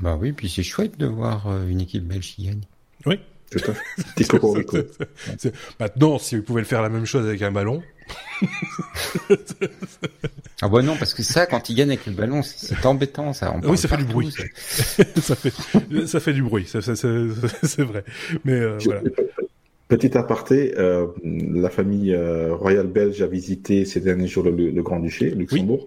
[0.00, 2.62] Bah oui, puis c'est chouette de voir une équipe belge qui gagne.
[3.06, 3.20] Oui,
[5.80, 7.82] Maintenant, si vous pouvez le faire la même chose avec un ballon.
[10.60, 13.54] ah bah non, parce que ça, quand il gagne avec le ballon, c'est embêtant, ça.
[13.64, 14.30] oui, ça fait du bruit.
[15.20, 15.34] Ça.
[15.36, 15.52] fait,
[16.06, 18.04] ça fait du bruit, c'est vrai.
[18.44, 19.02] Mais euh, voilà.
[19.88, 25.30] Petit aparté, euh, la famille euh, royale belge a visité ces derniers jours le, Grand-Duché,
[25.30, 25.86] Luxembourg.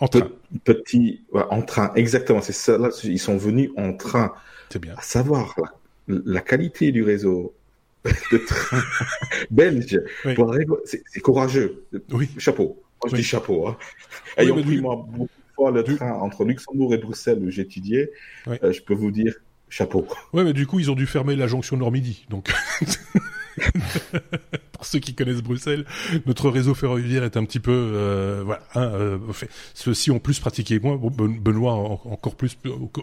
[0.00, 0.28] En train.
[0.64, 2.40] Petit, en train, exactement.
[2.40, 2.78] C'est ça.
[2.78, 4.32] Là, ils sont venus en train.
[4.70, 4.94] C'est bien.
[4.96, 5.72] À savoir, là,
[6.08, 7.54] la qualité du réseau
[8.32, 8.82] de train
[9.50, 10.00] belge,
[10.84, 11.84] c'est courageux.
[12.10, 12.28] Oui.
[12.38, 12.82] Chapeau.
[13.02, 13.68] Moi, je dis chapeau.
[13.68, 13.76] Hein.
[14.36, 18.10] Ayant pris, moi, beaucoup de fois le train entre Luxembourg et Bruxelles où j'étudiais,
[18.48, 19.34] euh, je peux vous dire
[19.68, 20.06] chapeau.
[20.32, 22.26] Ouais, mais du coup, ils ont dû fermer la jonction Nord-Midi.
[22.28, 22.50] Donc.
[24.78, 25.84] Pour ceux qui connaissent Bruxelles,
[26.26, 28.62] notre réseau ferroviaire est un petit peu, euh, voilà.
[28.74, 29.18] Hein, euh,
[29.74, 32.56] ceux-ci ont plus pratiqué moi, Benoît encore plus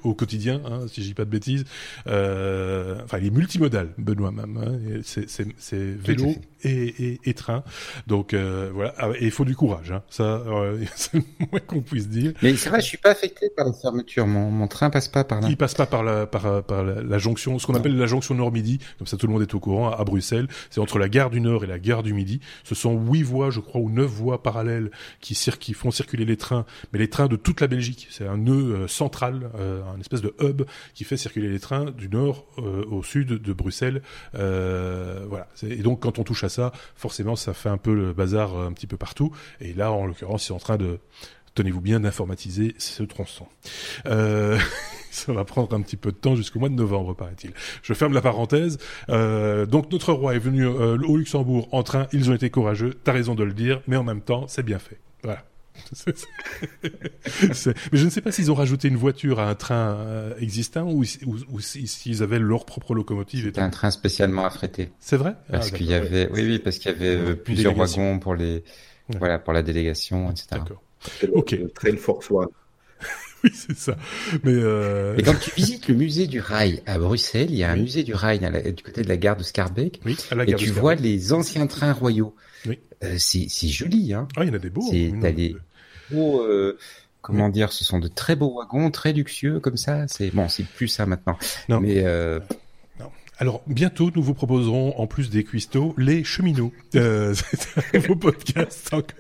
[0.04, 1.66] au, quotidien, hein, si je dis pas de bêtises.
[2.08, 4.58] Euh, enfin, il est multimodal, Benoît même.
[4.58, 7.64] Hein, c'est vélo et, et, train.
[8.08, 9.92] Donc euh, voilà, ah, et il faut du courage.
[9.92, 10.02] Hein.
[10.10, 12.34] Ça, euh, c'est le moins qu'on puisse dire.
[12.42, 14.26] Mais c'est vrai, je suis pas affecté par la fermeture.
[14.26, 15.48] Mon, mon train passe pas par là.
[15.50, 18.80] Il passe pas par la par, par la, jonction, ce qu'on appelle la jonction Nord-Midi.
[18.98, 19.92] Comme ça, tout le monde est au courant.
[19.92, 22.40] À, Bruxelles, c'est entre la gare du Nord et la gare du Midi.
[22.64, 25.36] Ce sont huit voies, je crois, ou neuf voies parallèles qui,
[25.74, 28.08] font circuler les trains, mais les trains de toute la Belgique.
[28.10, 30.64] C'est un nœud euh, central, un espèce de hub
[30.94, 34.02] qui fait circuler les trains du Nord au Sud de Bruxelles.
[34.34, 35.48] voilà.
[35.64, 38.68] Et donc, quand on touche à ça, forcément, ça fait un peu le bazar euh,
[38.68, 39.32] un petit peu partout.
[39.62, 41.00] Et là, en l'occurrence, c'est en train de
[41.56, 43.48] tenez-vous bien d'informatiser ce tronçon.
[44.06, 44.60] Euh,
[45.12, 47.52] ça va prendre un petit peu de temps jusqu'au mois de novembre, paraît-il.
[47.82, 48.78] Je ferme la parenthèse.
[49.10, 52.08] Euh, donc notre roi est venu euh, au Luxembourg en train.
[52.14, 52.94] Ils ont été courageux.
[53.04, 55.00] T'as raison de le dire, mais en même temps, c'est bien fait.
[55.24, 55.44] Voilà.
[56.08, 56.14] mais
[57.94, 61.04] je ne sais pas s'ils ont rajouté une voiture à un train euh, existant ou,
[61.26, 63.46] ou, s'ils avaient leur propre locomotive.
[63.46, 64.92] C'était un train spécialement affrété.
[65.00, 65.36] C'est vrai?
[65.50, 68.36] Parce ah, qu'il y avait, oui, oui, parce qu'il y avait euh, plusieurs wagons pour
[68.36, 68.64] les,
[69.10, 70.48] voilà, pour la délégation, etc.
[70.52, 70.82] D'accord.
[71.34, 71.52] Ok.
[71.52, 72.48] Le train Force One.
[73.44, 73.96] oui, c'est ça.
[74.44, 75.16] Mais euh...
[75.18, 78.04] Et quand tu visites le musée du rail à Bruxelles, il y a un musée
[78.04, 78.40] du rail
[78.76, 81.68] du côté de la gare de Scarbeck, oui, à la et tu vois les anciens
[81.68, 82.36] trains royaux.
[82.66, 82.80] Oui.
[83.04, 84.28] Euh, c'est joli, hein.
[84.36, 84.88] Ah, il y en a des beaux.
[84.90, 85.56] C'est des
[86.10, 86.78] beaux, euh,
[87.22, 90.08] comment dire, ce sont de très beaux wagons, très luxueux comme ça.
[90.08, 91.38] C'est bon, c'est plus ça maintenant.
[91.70, 91.82] Non.
[91.82, 92.40] Mais euh,
[93.38, 96.72] alors bientôt, nous vous proposerons en plus des cuistots les cheminots.
[96.96, 99.12] Euh, c'est un nouveau podcast encore.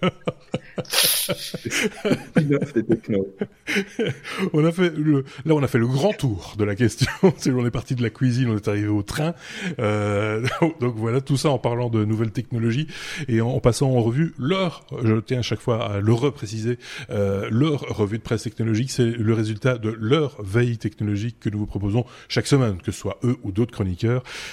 [4.53, 7.11] on a fait le, là, on a fait le grand tour de la question.
[7.23, 9.33] on est parti de la cuisine, on est arrivé au train.
[9.79, 10.47] Euh,
[10.79, 12.87] donc voilà, tout ça en parlant de nouvelles technologies
[13.27, 17.49] et en, passant en revue leur, je tiens à chaque fois à le repréciser, euh,
[17.51, 21.65] leur revue de presse technologique, c'est le résultat de leur veille technologique que nous vous
[21.65, 24.04] proposons chaque semaine, que ce soit eux ou d'autres chroniqueurs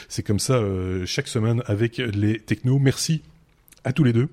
[0.08, 2.78] c'est comme ça euh, chaque semaine avec les technos.
[2.78, 3.22] Merci
[3.84, 4.28] à tous les deux.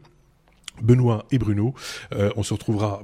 [0.82, 1.74] Benoît et Bruno.
[2.14, 3.02] Euh, on se retrouvera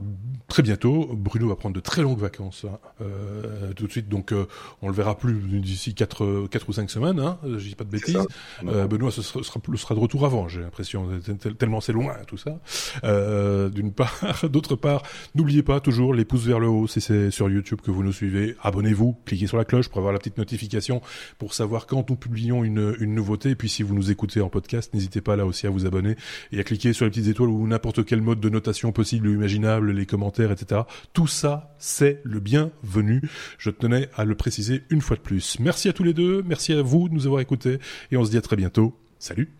[0.47, 1.09] très bientôt.
[1.13, 4.45] Bruno va prendre de très longues vacances hein, euh, tout de suite, donc euh,
[4.81, 7.19] on le verra plus d'ici quatre, quatre ou cinq semaines.
[7.19, 8.17] Hein, je dis pas de bêtises.
[8.65, 11.07] Euh, Benoît ce sera, sera, de retour avant, j'ai l'impression,
[11.57, 12.59] tellement c'est loin tout ça.
[13.03, 15.03] Euh, d'une part, d'autre part,
[15.33, 18.13] n'oubliez pas toujours les pouces vers le haut si c'est sur YouTube que vous nous
[18.13, 18.55] suivez.
[18.61, 21.01] Abonnez-vous, cliquez sur la cloche pour avoir la petite notification
[21.37, 23.51] pour savoir quand nous publions une, une nouveauté.
[23.51, 26.15] Et puis si vous nous écoutez en podcast, n'hésitez pas là aussi à vous abonner
[26.51, 29.91] et à cliquer sur les petites étoiles n'importe quel mode de notation possible ou imaginable,
[29.91, 30.81] les commentaires, etc.
[31.13, 33.21] Tout ça, c'est le bienvenu.
[33.57, 35.59] Je tenais à le préciser une fois de plus.
[35.59, 37.79] Merci à tous les deux, merci à vous de nous avoir écoutés,
[38.11, 38.97] et on se dit à très bientôt.
[39.19, 39.51] Salut